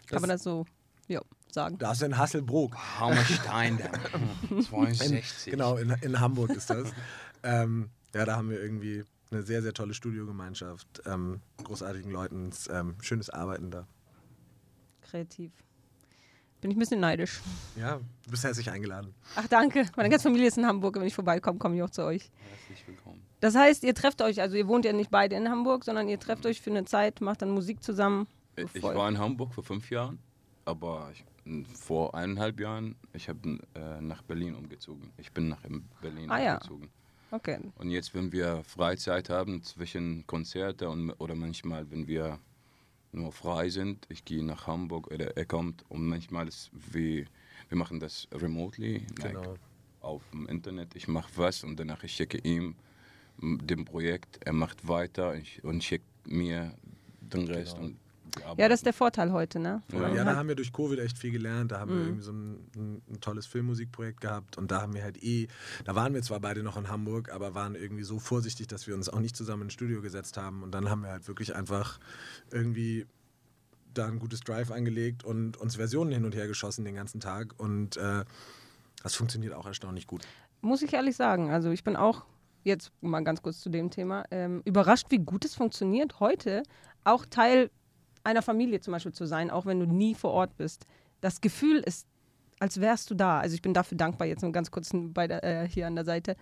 Kann 0.07 0.17
Das- 0.17 0.21
man 0.21 0.31
das 0.31 0.43
so 0.43 0.65
ja, 1.09 1.21
sagen? 1.55 1.79
da 1.79 1.93
ist 1.93 2.03
in 2.03 2.17
Hasselbrook. 2.19 2.77
Hammerstein, 3.01 3.79
der 3.79 3.93
62. 4.63 5.51
Genau, 5.51 5.77
in, 5.77 5.91
in 6.03 6.21
Hamburg 6.21 6.51
ist 6.51 6.71
das. 6.71 6.93
ähm, 7.43 7.91
ja, 8.15 8.25
da 8.25 8.37
haben 8.37 8.51
wir 8.51 8.61
irgendwie 8.61 9.05
eine 9.31 9.43
sehr, 9.43 9.63
sehr 9.63 9.73
tolle 9.73 9.95
Studiogemeinschaft, 9.95 11.03
ähm, 11.07 11.41
großartigen 11.65 12.11
Leuten, 12.11 12.51
ähm, 12.71 12.97
schönes 13.01 13.31
Arbeiten 13.31 13.71
da. 13.71 13.87
Kreativ. 15.03 15.53
Bin 16.61 16.71
ich 16.71 16.77
ein 16.77 16.81
bisschen 16.81 17.01
neidisch. 17.01 17.41
Ja, 17.77 17.97
du 18.25 18.31
bist 18.31 18.45
herzlich 18.45 18.71
eingeladen. 18.71 19.13
Ach, 19.35 19.49
danke. 19.49 19.85
Meine 19.97 20.09
ganze 20.11 20.25
Familie 20.25 20.47
ist 20.47 20.59
in 20.59 20.67
Hamburg. 20.67 20.95
Wenn 20.95 21.03
ich 21.07 21.15
vorbeikomme, 21.15 21.59
komme 21.59 21.75
ich 21.77 21.83
auch 21.83 21.91
zu 21.91 22.05
euch. 22.05 22.31
Herzlich 22.69 22.87
willkommen. 22.87 23.21
Das 23.41 23.57
heißt, 23.57 23.83
ihr 23.83 23.95
trefft 23.97 24.23
euch, 24.23 24.41
also 24.41 24.55
ihr 24.57 24.69
wohnt 24.69 24.85
ja 24.85 24.93
nicht 24.93 25.11
beide 25.11 25.35
in 25.35 25.49
Hamburg, 25.49 25.85
sondern 25.85 26.09
ihr 26.09 26.21
trefft 26.21 26.47
euch 26.47 26.61
für 26.61 26.71
eine 26.71 26.85
Zeit, 26.85 27.21
macht 27.21 27.43
dann 27.43 27.51
Musik 27.51 27.83
zusammen. 27.83 28.29
Ich 28.55 28.71
Bevor- 28.71 28.95
war 28.95 29.09
in 29.09 29.19
Hamburg 29.19 29.53
vor 29.55 29.65
fünf 29.65 29.91
Jahren, 29.91 30.21
aber 30.65 31.11
ich, 31.13 31.25
vor 31.79 32.15
eineinhalb 32.15 32.61
Jahren, 32.61 32.97
ich 33.13 33.29
habe 33.29 33.59
äh, 33.75 34.01
nach 34.01 34.23
Berlin 34.23 34.55
umgezogen. 34.55 35.11
Ich 35.19 35.33
bin 35.33 35.49
nach 35.49 35.65
in 35.65 35.85
Berlin 36.01 36.31
Ah, 36.31 36.41
ja. 36.43 36.55
umgezogen. 36.55 36.89
Okay. 37.31 37.59
Und 37.79 37.91
jetzt, 37.91 38.15
wenn 38.15 38.31
wir 38.31 38.63
Freizeit 38.65 39.31
haben 39.31 39.63
zwischen 39.63 40.27
Konzerte 40.27 40.89
und, 40.91 41.11
oder 41.13 41.35
manchmal, 41.35 41.91
wenn 41.91 42.07
wir 42.07 42.39
nur 43.13 43.33
frei 43.33 43.69
sind, 43.71 44.07
ich 44.09 44.25
gehe 44.25 44.45
nach 44.45 44.67
Hamburg 44.67 45.07
oder 45.11 45.37
er 45.37 45.45
kommt 45.47 45.85
und 45.91 46.07
manchmal 46.07 46.49
ist 46.49 46.71
wie, 46.93 47.27
wir 47.69 47.79
machen 47.79 48.01
das 48.01 48.29
remotely, 48.33 49.07
like 49.19 49.35
Genau. 49.35 49.55
auf 50.01 50.23
dem 50.31 50.47
Internet. 50.47 50.95
Ich 50.95 51.09
mache 51.09 51.31
was 51.37 51.65
und 51.65 51.79
danach 51.81 52.03
ich 52.05 52.13
schicke 52.13 52.39
ihm 52.39 52.75
dem 53.39 53.85
Projekt, 53.85 54.39
er 54.45 54.53
macht 54.53 54.87
weiter 54.87 55.35
ich, 55.35 55.65
und 55.65 55.83
schickt 55.83 56.07
mir 56.27 56.75
den 57.21 57.47
Rest. 57.49 57.75
Genau. 57.77 57.87
Und 57.89 57.97
Ja, 58.57 58.69
das 58.69 58.81
ist 58.81 58.87
der 58.87 58.93
Vorteil 58.95 59.31
heute, 59.33 59.59
ne? 59.59 59.83
Ja. 59.93 60.09
Ja, 60.09 60.25
da 60.25 60.31
hat- 60.31 60.37
haben 60.39 60.49
wir 60.49 60.55
durch 60.55 60.73
Covid 60.73 60.99
echt 61.01 61.19
viel 61.19 61.33
gelernt. 61.33 61.71
Da 61.73 61.81
haben 61.81 61.91
wir 61.91 61.99
Mhm. 61.99 62.05
irgendwie 62.05 62.23
so 62.23 62.33
ein, 62.33 62.71
ein, 62.77 63.03
ein 63.11 63.21
tolles 63.21 63.47
Filmmusikprojekt 63.47 64.21
gehabt 64.21 64.57
und 64.57 64.71
da 64.71 64.81
haben 64.81 64.95
wir 64.95 65.03
halt 65.03 65.23
eh, 65.23 65.49
da 65.85 65.95
waren 65.95 66.15
wir 66.15 66.23
zwar 66.23 66.41
beide 66.41 66.63
noch 66.63 66.77
in 66.77 66.89
Hamburg, 66.89 67.31
aber 67.33 67.55
waren 67.55 67.75
irgendwie 67.75 68.05
so 68.05 68.19
vorsichtig, 68.19 68.67
dass 68.69 68.87
wir 68.87 68.95
uns 68.95 69.09
auch 69.09 69.21
nicht 69.21 69.37
zusammen 69.37 69.65
ins 69.65 69.75
Studio 69.75 70.01
gesetzt 70.01 70.37
haben 70.39 70.63
und 70.63 70.73
dann 70.73 70.89
haben 70.89 71.03
wir 71.03 71.11
halt 71.11 71.29
wirklich 71.29 71.55
einfach 71.55 71.99
irgendwie 72.51 73.07
da 73.95 74.07
ein 74.07 74.19
gutes 74.19 74.41
Drive 74.41 74.71
angelegt 74.71 75.25
und 75.25 75.59
uns 75.59 75.77
Versionen 75.77 76.13
hin 76.13 76.25
und 76.25 76.35
her 76.35 76.47
geschossen 76.47 76.85
den 76.85 76.95
ganzen 76.95 77.21
Tag 77.21 77.55
und 77.59 77.97
äh, 77.99 78.25
Das 79.03 79.15
funktioniert 79.15 79.53
auch 79.53 79.67
erstaunlich 79.67 80.07
gut. 80.07 80.23
Muss 80.63 80.81
ich 80.81 80.93
ehrlich 80.95 81.17
sagen. 81.17 81.51
Also 81.51 81.71
ich 81.71 81.83
bin 81.85 81.97
auch, 81.97 82.25
jetzt 82.65 82.93
mal 83.01 83.21
ganz 83.25 83.43
kurz 83.43 83.61
zu 83.61 83.69
dem 83.69 83.91
Thema, 83.91 84.25
ähm, 84.31 84.63
überrascht, 84.65 85.07
wie 85.11 85.19
gut 85.19 85.45
es 85.45 85.55
funktioniert, 85.57 86.21
heute 86.21 86.63
auch 87.05 87.27
Teil 87.27 87.69
einer 88.25 88.43
Familie 88.43 88.81
zum 88.81 88.93
Beispiel 88.93 89.13
zu 89.13 89.27
sein, 89.27 89.51
auch 89.51 89.67
wenn 89.67 89.81
du 89.81 89.87
nie 89.87 90.15
vor 90.15 90.33
Ort 90.33 90.57
bist. 90.57 90.87
Das 91.21 91.41
Gefühl 91.41 91.79
ist, 91.79 92.07
als 92.59 92.81
wärst 92.81 93.11
du 93.11 93.15
da. 93.15 93.41
Also 93.41 93.55
ich 93.55 93.63
bin 93.63 93.75
dafür 93.75 93.99
dankbar, 93.99 94.27
jetzt 94.27 94.43
nur 94.43 94.53
ganz 94.53 94.71
kurz 94.71 94.91
bei 94.93 95.27
der, 95.27 95.43
äh, 95.45 95.69
hier 95.69 95.87
an 95.87 95.95
der 95.95 96.05
Seite. 96.05 96.37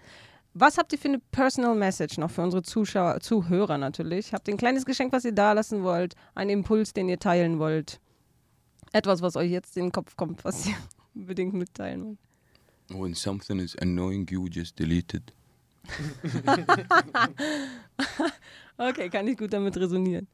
Was 0.52 0.78
habt 0.78 0.92
ihr 0.92 0.98
für 0.98 1.08
eine 1.08 1.20
Personal 1.30 1.74
Message 1.74 2.18
noch 2.18 2.30
für 2.30 2.42
unsere 2.42 2.62
Zuschauer, 2.62 3.20
Zuhörer 3.20 3.78
natürlich? 3.78 4.34
Habt 4.34 4.48
ihr 4.48 4.54
ein 4.54 4.58
kleines 4.58 4.84
Geschenk, 4.84 5.12
was 5.12 5.24
ihr 5.24 5.32
da 5.32 5.52
lassen 5.52 5.84
wollt? 5.84 6.14
Einen 6.34 6.50
Impuls, 6.50 6.92
den 6.92 7.08
ihr 7.08 7.18
teilen 7.18 7.58
wollt? 7.58 8.00
Etwas, 8.92 9.22
was 9.22 9.36
euch 9.36 9.50
jetzt 9.50 9.76
in 9.76 9.86
den 9.86 9.92
Kopf 9.92 10.16
kommt, 10.16 10.44
was 10.44 10.66
ihr 10.66 10.74
unbedingt 11.14 11.54
mitteilen 11.54 12.04
wollt? 12.04 12.18
When 12.88 13.14
something 13.14 13.60
is 13.60 13.76
annoying 13.78 14.26
you, 14.28 14.48
just 14.48 14.76
delete 14.76 15.16
it. 15.16 15.32
okay, 18.78 19.08
kann 19.10 19.26
ich 19.28 19.38
gut 19.38 19.52
damit 19.52 19.76
resonieren. 19.76 20.26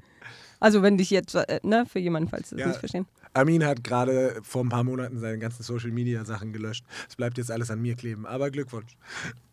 Also 0.61 0.83
wenn 0.83 0.97
dich 0.97 1.11
jetzt, 1.11 1.35
äh, 1.35 1.61
ne, 1.63 1.85
für 1.87 1.99
jemanden, 1.99 2.29
falls 2.29 2.51
sie 2.51 2.57
das 2.57 2.61
Ja. 2.63 2.69
nicht 2.69 2.79
verstehen. 2.79 3.07
Armin 3.35 3.65
hat 3.65 3.85
gerade 3.85 4.41
vor 4.43 4.65
ein 4.65 4.71
paar 4.71 4.85
Monaten 4.85 5.19
seine 5.19 5.39
ganzen 5.39 5.63
Social 5.63 5.91
Media 5.91 6.25
Sachen 6.25 6.53
gelöscht. 6.53 6.85
Es 7.09 7.17
bleibt 7.17 7.37
jetzt 7.37 7.51
alles 7.51 7.71
an 7.71 7.83
mir 7.83 7.95
kleben. 7.97 8.27
Aber 8.27 8.51
Glückwunsch. 8.51 8.97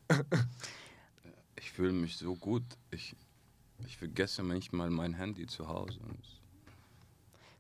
Ich 1.56 1.72
fühle 1.72 1.94
mich 1.94 2.18
so 2.18 2.36
gut. 2.36 2.64
Ich, 2.92 3.16
ich 3.88 3.96
vergesse 3.98 4.44
manchmal 4.44 4.90
mein 4.90 5.14
Handy 5.14 5.48
zu 5.48 5.70
Hause. 5.70 5.98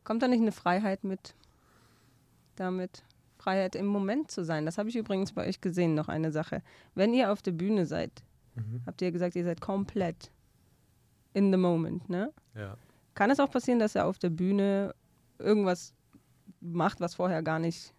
Kommt 0.03 0.21
da 0.21 0.27
nicht 0.27 0.41
eine 0.41 0.51
Freiheit 0.51 1.05
mit 1.05 1.33
damit? 2.57 3.03
Freiheit 3.43 3.75
im 3.75 3.86
Moment 3.88 4.32
zu 4.32 4.43
sein. 4.45 4.65
Das 4.65 4.77
habe 4.77 4.88
ich 4.89 4.95
übrigens 4.95 5.34
bei 5.34 5.47
euch 5.47 5.60
gesehen, 5.60 5.95
noch 5.95 6.08
eine 6.08 6.32
Sache. 6.32 6.62
Wenn 6.95 7.13
ihr 7.13 7.32
auf 7.32 7.41
der 7.41 7.51
Bühne 7.51 7.86
seid, 7.86 8.23
habt 8.86 9.01
ihr 9.01 9.12
gesagt, 9.12 9.36
ihr 9.36 9.43
seid 9.43 9.60
komplett 9.62 10.32
in 11.34 11.51
the 11.51 11.58
moment, 11.58 12.08
ne? 12.10 12.32
Ja. 12.56 12.77
Kann 13.15 13.32
es 13.32 13.39
auch 13.39 13.51
passieren, 13.51 13.79
dass 13.79 13.95
er 13.95 14.06
auf 14.06 14.17
der 14.19 14.29
Bühne 14.29 14.93
irgendwas 15.39 15.93
macht, 16.62 16.99
was 17.01 17.15
vorher 17.15 17.41
gar 17.43 17.60
nicht. 17.60 17.93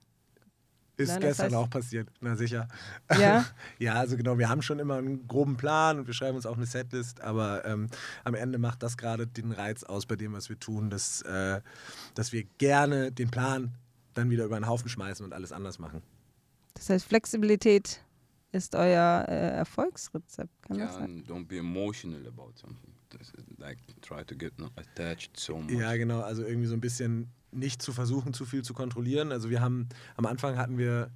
Ist 0.96 1.08
Nein, 1.08 1.20
gestern 1.22 1.50
heißt- 1.52 1.56
auch 1.56 1.68
passiert. 1.68 2.08
Na 2.20 2.36
sicher. 2.36 2.68
Ja? 3.18 3.44
Ja, 3.80 3.94
also 3.94 4.16
genau, 4.16 4.38
wir 4.38 4.48
haben 4.48 4.62
schon 4.62 4.78
immer 4.78 4.96
einen 4.96 5.26
groben 5.26 5.56
Plan 5.56 5.98
und 5.98 6.06
wir 6.06 6.14
schreiben 6.14 6.36
uns 6.36 6.46
auch 6.46 6.56
eine 6.56 6.66
Setlist, 6.66 7.20
aber 7.20 7.64
ähm, 7.64 7.88
am 8.22 8.34
Ende 8.34 8.58
macht 8.58 8.82
das 8.84 8.96
gerade 8.96 9.26
den 9.26 9.50
Reiz 9.50 9.82
aus 9.82 10.06
bei 10.06 10.14
dem, 10.14 10.32
was 10.32 10.48
wir 10.48 10.58
tun, 10.58 10.90
dass, 10.90 11.22
äh, 11.22 11.60
dass 12.14 12.32
wir 12.32 12.44
gerne 12.58 13.10
den 13.10 13.28
Plan 13.30 13.72
dann 14.14 14.30
wieder 14.30 14.44
über 14.44 14.58
den 14.58 14.66
Haufen 14.66 14.88
schmeißen 14.88 15.24
und 15.24 15.32
alles 15.32 15.52
anders 15.52 15.78
machen. 15.78 16.02
Das 16.74 16.90
heißt, 16.90 17.06
Flexibilität 17.06 18.04
ist 18.52 18.74
euer 18.74 19.26
äh, 19.28 19.50
Erfolgsrezept. 19.56 20.50
Kann 20.62 20.78
das 20.78 20.94
ja, 20.94 21.00
sein? 21.00 21.24
don't 21.26 21.46
be 21.46 21.58
emotional 21.58 22.26
about 22.26 22.52
something. 22.54 22.92
Like 23.58 23.78
try 24.02 24.24
to 24.24 24.34
get 24.34 24.58
not 24.58 24.72
attached 24.76 25.38
so 25.38 25.58
much. 25.58 25.72
Ja, 25.72 25.94
genau, 25.96 26.20
also 26.20 26.42
irgendwie 26.42 26.66
so 26.66 26.74
ein 26.74 26.80
bisschen 26.80 27.30
nicht 27.52 27.80
zu 27.80 27.92
versuchen, 27.92 28.34
zu 28.34 28.44
viel 28.44 28.62
zu 28.62 28.74
kontrollieren. 28.74 29.30
Also 29.30 29.50
wir 29.50 29.60
haben, 29.60 29.88
am 30.16 30.26
Anfang 30.26 30.56
hatten 30.56 30.78
wir 30.78 31.10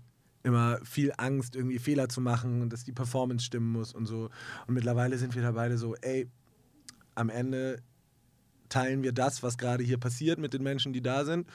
immer 0.44 0.78
viel 0.84 1.12
Angst, 1.16 1.56
irgendwie 1.56 1.78
Fehler 1.78 2.08
zu 2.08 2.20
machen 2.20 2.62
und 2.62 2.72
dass 2.72 2.84
die 2.84 2.92
Performance 2.92 3.44
stimmen 3.44 3.72
muss 3.72 3.92
und 3.92 4.06
so. 4.06 4.30
Und 4.66 4.74
mittlerweile 4.74 5.18
sind 5.18 5.34
wir 5.34 5.42
da 5.42 5.52
beide 5.52 5.76
so, 5.76 5.94
ey, 5.96 6.28
am 7.14 7.30
Ende 7.30 7.82
teilen 8.68 9.02
wir 9.02 9.12
das, 9.12 9.42
was 9.42 9.58
gerade 9.58 9.82
hier 9.82 9.98
passiert 9.98 10.38
mit 10.38 10.54
den 10.54 10.62
Menschen, 10.62 10.92
die 10.92 11.02
da 11.02 11.24
sind. 11.24 11.48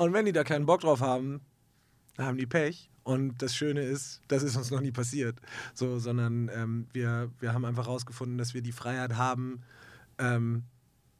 Und 0.00 0.14
wenn 0.14 0.24
die 0.24 0.32
da 0.32 0.44
keinen 0.44 0.64
Bock 0.64 0.80
drauf 0.80 1.02
haben, 1.02 1.42
dann 2.16 2.24
haben 2.24 2.38
die 2.38 2.46
Pech. 2.46 2.88
Und 3.02 3.42
das 3.42 3.54
Schöne 3.54 3.82
ist, 3.82 4.22
das 4.28 4.42
ist 4.42 4.56
uns 4.56 4.70
noch 4.70 4.80
nie 4.80 4.92
passiert. 4.92 5.36
So, 5.74 5.98
sondern 5.98 6.50
ähm, 6.54 6.86
wir, 6.94 7.30
wir 7.38 7.52
haben 7.52 7.66
einfach 7.66 7.84
herausgefunden, 7.86 8.38
dass 8.38 8.54
wir 8.54 8.62
die 8.62 8.72
Freiheit 8.72 9.18
haben, 9.18 9.60
ähm, 10.16 10.62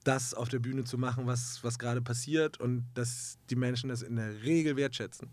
das 0.05 0.33
auf 0.33 0.49
der 0.49 0.61
Bühne 0.61 0.85
zu 0.85 0.97
machen, 0.97 1.27
was, 1.27 1.63
was 1.63 1.79
gerade 1.79 2.01
passiert 2.01 2.59
und 2.59 2.87
dass 2.95 3.37
die 3.51 3.57
Menschen 3.57 3.91
das 3.91 4.01
in 4.01 4.17
der 4.17 4.43
Regel 4.45 4.77
wertschätzen. 4.77 5.29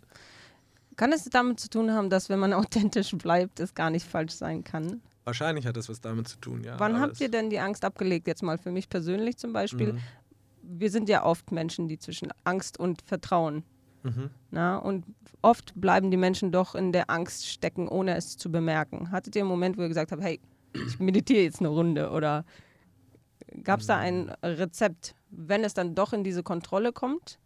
Kann 0.97 1.13
es 1.13 1.23
damit 1.23 1.61
zu 1.61 1.69
tun 1.69 1.91
haben, 1.93 2.09
dass 2.09 2.27
wenn 2.27 2.39
man 2.39 2.51
authentisch 2.53 3.11
bleibt, 3.11 3.61
es 3.61 3.73
gar 3.73 3.89
nicht 3.89 4.05
falsch 4.05 4.33
sein 4.33 4.65
kann? 4.65 4.99
Wahrscheinlich 5.23 5.65
hat 5.65 5.77
das 5.77 5.87
was 5.87 6.01
damit 6.01 6.27
zu 6.27 6.37
tun, 6.39 6.65
ja. 6.65 6.77
Wann 6.81 6.95
aber 6.95 7.01
habt 7.01 7.21
ihr 7.21 7.31
denn 7.31 7.49
die 7.49 7.59
Angst 7.59 7.85
abgelegt? 7.85 8.27
Jetzt 8.27 8.43
mal 8.43 8.57
für 8.57 8.71
mich 8.71 8.89
persönlich 8.89 9.37
zum 9.37 9.53
Beispiel. 9.53 9.93
Mhm. 9.93 9.99
Wir 10.69 10.91
sind 10.91 11.09
ja 11.09 11.23
oft 11.23 11.51
Menschen, 11.51 11.87
die 11.87 11.97
zwischen 11.97 12.29
Angst 12.43 12.79
und 12.79 13.01
Vertrauen. 13.01 13.63
Mhm. 14.03 14.29
Na, 14.51 14.77
und 14.77 15.05
oft 15.41 15.73
bleiben 15.75 16.11
die 16.11 16.17
Menschen 16.17 16.51
doch 16.51 16.75
in 16.75 16.91
der 16.91 17.09
Angst 17.09 17.47
stecken, 17.47 17.87
ohne 17.87 18.15
es 18.15 18.37
zu 18.37 18.51
bemerken. 18.51 19.11
Hattet 19.11 19.35
ihr 19.35 19.41
einen 19.41 19.49
Moment, 19.49 19.77
wo 19.77 19.81
ihr 19.81 19.87
gesagt 19.87 20.11
habt, 20.11 20.21
hey, 20.21 20.39
ich 20.73 20.99
meditiere 20.99 21.43
jetzt 21.43 21.59
eine 21.59 21.69
Runde? 21.69 22.11
Oder 22.11 22.45
gab 23.63 23.79
es 23.79 23.87
da 23.87 23.97
ein 23.97 24.29
Rezept, 24.43 25.15
wenn 25.29 25.63
es 25.63 25.73
dann 25.73 25.95
doch 25.95 26.13
in 26.13 26.23
diese 26.23 26.43
Kontrolle 26.43 26.91
kommt? 26.91 27.39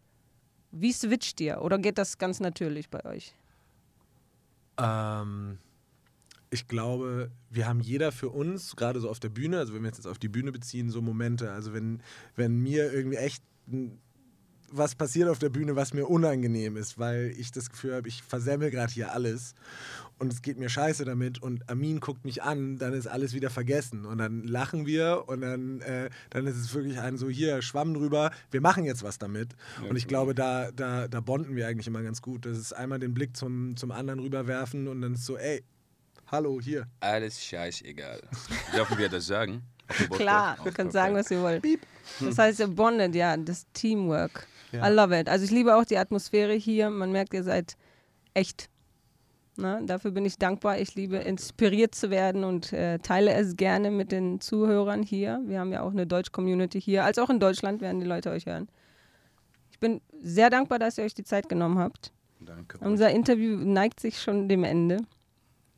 Wie 0.70 0.92
switcht 0.92 1.40
ihr? 1.40 1.62
Oder 1.62 1.78
geht 1.78 1.98
das 1.98 2.18
ganz 2.18 2.40
natürlich 2.40 2.90
bei 2.90 3.04
euch? 3.04 3.34
Ähm, 4.78 5.58
ich 6.52 6.68
glaube, 6.68 7.30
wir 7.48 7.66
haben 7.66 7.80
jeder 7.80 8.12
für 8.12 8.28
uns, 8.28 8.76
gerade 8.76 9.00
so 9.00 9.08
auf 9.08 9.18
der 9.18 9.30
Bühne, 9.30 9.58
also 9.58 9.72
wenn 9.72 9.82
wir 9.82 9.88
jetzt 9.88 10.06
auf 10.06 10.18
die 10.18 10.28
Bühne 10.28 10.52
beziehen, 10.52 10.90
so 10.90 11.00
Momente. 11.00 11.50
Also 11.50 11.72
wenn, 11.72 12.02
wenn 12.36 12.60
mir 12.60 12.92
irgendwie 12.92 13.16
echt 13.16 13.42
was 14.70 14.94
passiert 14.94 15.28
auf 15.28 15.38
der 15.38 15.48
Bühne, 15.48 15.76
was 15.76 15.94
mir 15.94 16.06
unangenehm 16.06 16.76
ist, 16.76 16.98
weil 16.98 17.32
ich 17.38 17.52
das 17.52 17.70
Gefühl 17.70 17.94
habe, 17.94 18.08
ich 18.08 18.22
versemmel 18.22 18.70
gerade 18.70 18.92
hier 18.92 19.12
alles 19.12 19.54
und 20.18 20.32
es 20.32 20.42
geht 20.42 20.58
mir 20.58 20.68
scheiße 20.68 21.04
damit 21.04 21.42
und 21.42 21.68
Amin 21.70 22.00
guckt 22.00 22.24
mich 22.24 22.42
an, 22.42 22.78
dann 22.78 22.92
ist 22.92 23.06
alles 23.06 23.34
wieder 23.34 23.50
vergessen 23.50 24.04
und 24.04 24.18
dann 24.18 24.44
lachen 24.44 24.86
wir 24.86 25.24
und 25.26 25.42
dann, 25.42 25.80
äh, 25.80 26.10
dann 26.30 26.46
ist 26.46 26.56
es 26.56 26.74
wirklich 26.74 26.98
ein 26.98 27.16
so, 27.18 27.28
hier, 27.28 27.62
Schwamm 27.62 27.94
drüber, 27.94 28.30
wir 28.50 28.60
machen 28.60 28.84
jetzt 28.84 29.02
was 29.02 29.18
damit. 29.18 29.54
und 29.88 29.96
ich 29.96 30.06
glaube, 30.06 30.34
da, 30.34 30.70
da, 30.70 31.08
da 31.08 31.20
bonden 31.20 31.54
wir 31.56 31.66
eigentlich 31.66 31.86
immer 31.86 32.02
ganz 32.02 32.22
gut. 32.22 32.46
Das 32.46 32.58
ist 32.58 32.72
einmal 32.72 32.98
den 32.98 33.14
Blick 33.14 33.36
zum, 33.36 33.76
zum 33.76 33.90
anderen 33.90 34.20
rüberwerfen 34.20 34.88
und 34.88 35.02
dann 35.02 35.14
ist 35.14 35.26
so, 35.26 35.36
ey, 35.36 35.62
hallo, 36.32 36.60
hier. 36.60 36.86
Alles 37.00 37.44
scheißegal. 37.44 38.20
Dürfen 38.74 38.98
wir 38.98 39.08
das 39.08 39.26
sagen? 39.26 39.62
Klar, 40.10 40.56
ihr 40.56 40.64
könnt 40.64 40.74
perfekt. 40.74 40.92
sagen, 40.92 41.14
was 41.14 41.30
ihr 41.30 41.42
wollt. 41.42 41.62
Das 42.20 42.38
heißt, 42.38 42.60
ihr 42.60 42.68
bondet, 42.68 43.14
ja, 43.14 43.36
das 43.36 43.66
Teamwork. 43.72 44.46
Ja. 44.72 44.88
I 44.88 44.92
love 44.92 45.18
it. 45.18 45.28
Also 45.28 45.44
ich 45.44 45.50
liebe 45.50 45.76
auch 45.76 45.84
die 45.84 45.98
Atmosphäre 45.98 46.54
hier. 46.54 46.88
Man 46.90 47.12
merkt, 47.12 47.34
ihr 47.34 47.44
seid 47.44 47.76
echt. 48.34 48.70
Na, 49.56 49.82
dafür 49.82 50.12
bin 50.12 50.24
ich 50.24 50.38
dankbar. 50.38 50.78
Ich 50.78 50.94
liebe, 50.94 51.18
inspiriert 51.18 51.94
zu 51.94 52.08
werden 52.08 52.42
und 52.42 52.72
äh, 52.72 52.98
teile 53.00 53.34
es 53.34 53.56
gerne 53.56 53.90
mit 53.90 54.10
den 54.10 54.40
Zuhörern 54.40 55.02
hier. 55.02 55.42
Wir 55.44 55.60
haben 55.60 55.72
ja 55.72 55.82
auch 55.82 55.90
eine 55.90 56.06
Deutsch-Community 56.06 56.80
hier. 56.80 57.04
Als 57.04 57.18
auch 57.18 57.28
in 57.28 57.38
Deutschland 57.38 57.82
werden 57.82 58.00
die 58.00 58.06
Leute 58.06 58.30
euch 58.30 58.46
hören. 58.46 58.68
Ich 59.70 59.78
bin 59.78 60.00
sehr 60.22 60.48
dankbar, 60.48 60.78
dass 60.78 60.96
ihr 60.96 61.04
euch 61.04 61.14
die 61.14 61.24
Zeit 61.24 61.50
genommen 61.50 61.78
habt. 61.78 62.12
Danke. 62.40 62.78
Unser 62.78 63.10
Interview 63.10 63.58
neigt 63.58 64.00
sich 64.00 64.22
schon 64.22 64.48
dem 64.48 64.64
Ende. 64.64 64.98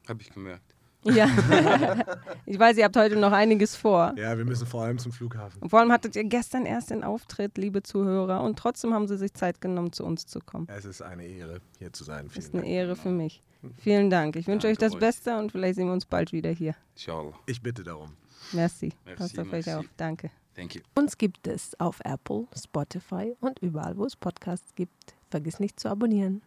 Habe 0.08 0.22
ich 0.22 0.30
gemerkt. 0.30 0.74
Ja. 1.04 1.26
ich 2.46 2.58
weiß, 2.58 2.78
ihr 2.78 2.84
habt 2.84 2.96
heute 2.96 3.16
noch 3.16 3.32
einiges 3.32 3.76
vor. 3.76 4.14
Ja, 4.16 4.36
wir 4.38 4.44
müssen 4.44 4.66
vor 4.66 4.82
allem 4.84 4.98
zum 4.98 5.12
Flughafen. 5.12 5.60
Und 5.60 5.68
vor 5.68 5.80
allem 5.80 5.92
hattet 5.92 6.16
ihr 6.16 6.24
gestern 6.24 6.64
erst 6.64 6.90
den 6.90 7.04
Auftritt, 7.04 7.58
liebe 7.58 7.82
Zuhörer, 7.82 8.42
und 8.42 8.58
trotzdem 8.58 8.94
haben 8.94 9.06
sie 9.06 9.18
sich 9.18 9.34
Zeit 9.34 9.60
genommen, 9.60 9.92
zu 9.92 10.04
uns 10.04 10.26
zu 10.26 10.40
kommen. 10.40 10.66
Es 10.70 10.84
ist 10.84 11.02
eine 11.02 11.24
Ehre, 11.24 11.60
hier 11.78 11.92
zu 11.92 12.04
sein. 12.04 12.30
Vielen 12.30 12.44
ist 12.44 12.54
eine 12.54 12.62
Dank. 12.62 12.72
Ehre 12.72 12.96
für 12.96 13.10
mich. 13.10 13.42
Vielen 13.76 14.10
Dank. 14.10 14.36
Ich 14.36 14.46
wünsche 14.46 14.66
euch 14.66 14.78
das 14.78 14.94
euch. 14.94 15.00
Beste 15.00 15.38
und 15.38 15.52
vielleicht 15.52 15.76
sehen 15.76 15.86
wir 15.86 15.92
uns 15.92 16.06
bald 16.06 16.32
wieder 16.32 16.50
hier. 16.50 16.74
Inshallah. 16.94 17.32
Ich 17.46 17.62
bitte 17.62 17.82
darum. 17.82 18.16
Merci. 18.52 18.92
Merci, 19.04 19.18
Passt 19.18 19.38
auf 19.38 19.46
euch 19.46 19.66
merci. 19.66 19.72
auf. 19.72 19.84
Danke. 19.96 20.30
Thank 20.54 20.74
you. 20.74 20.82
Uns 20.94 21.18
gibt 21.18 21.46
es 21.46 21.78
auf 21.80 22.00
Apple, 22.04 22.46
Spotify 22.56 23.34
und 23.40 23.58
überall, 23.60 23.96
wo 23.96 24.04
es 24.04 24.16
Podcasts 24.16 24.74
gibt. 24.74 25.14
Vergiss 25.30 25.58
nicht 25.60 25.80
zu 25.80 25.88
abonnieren. 25.88 26.42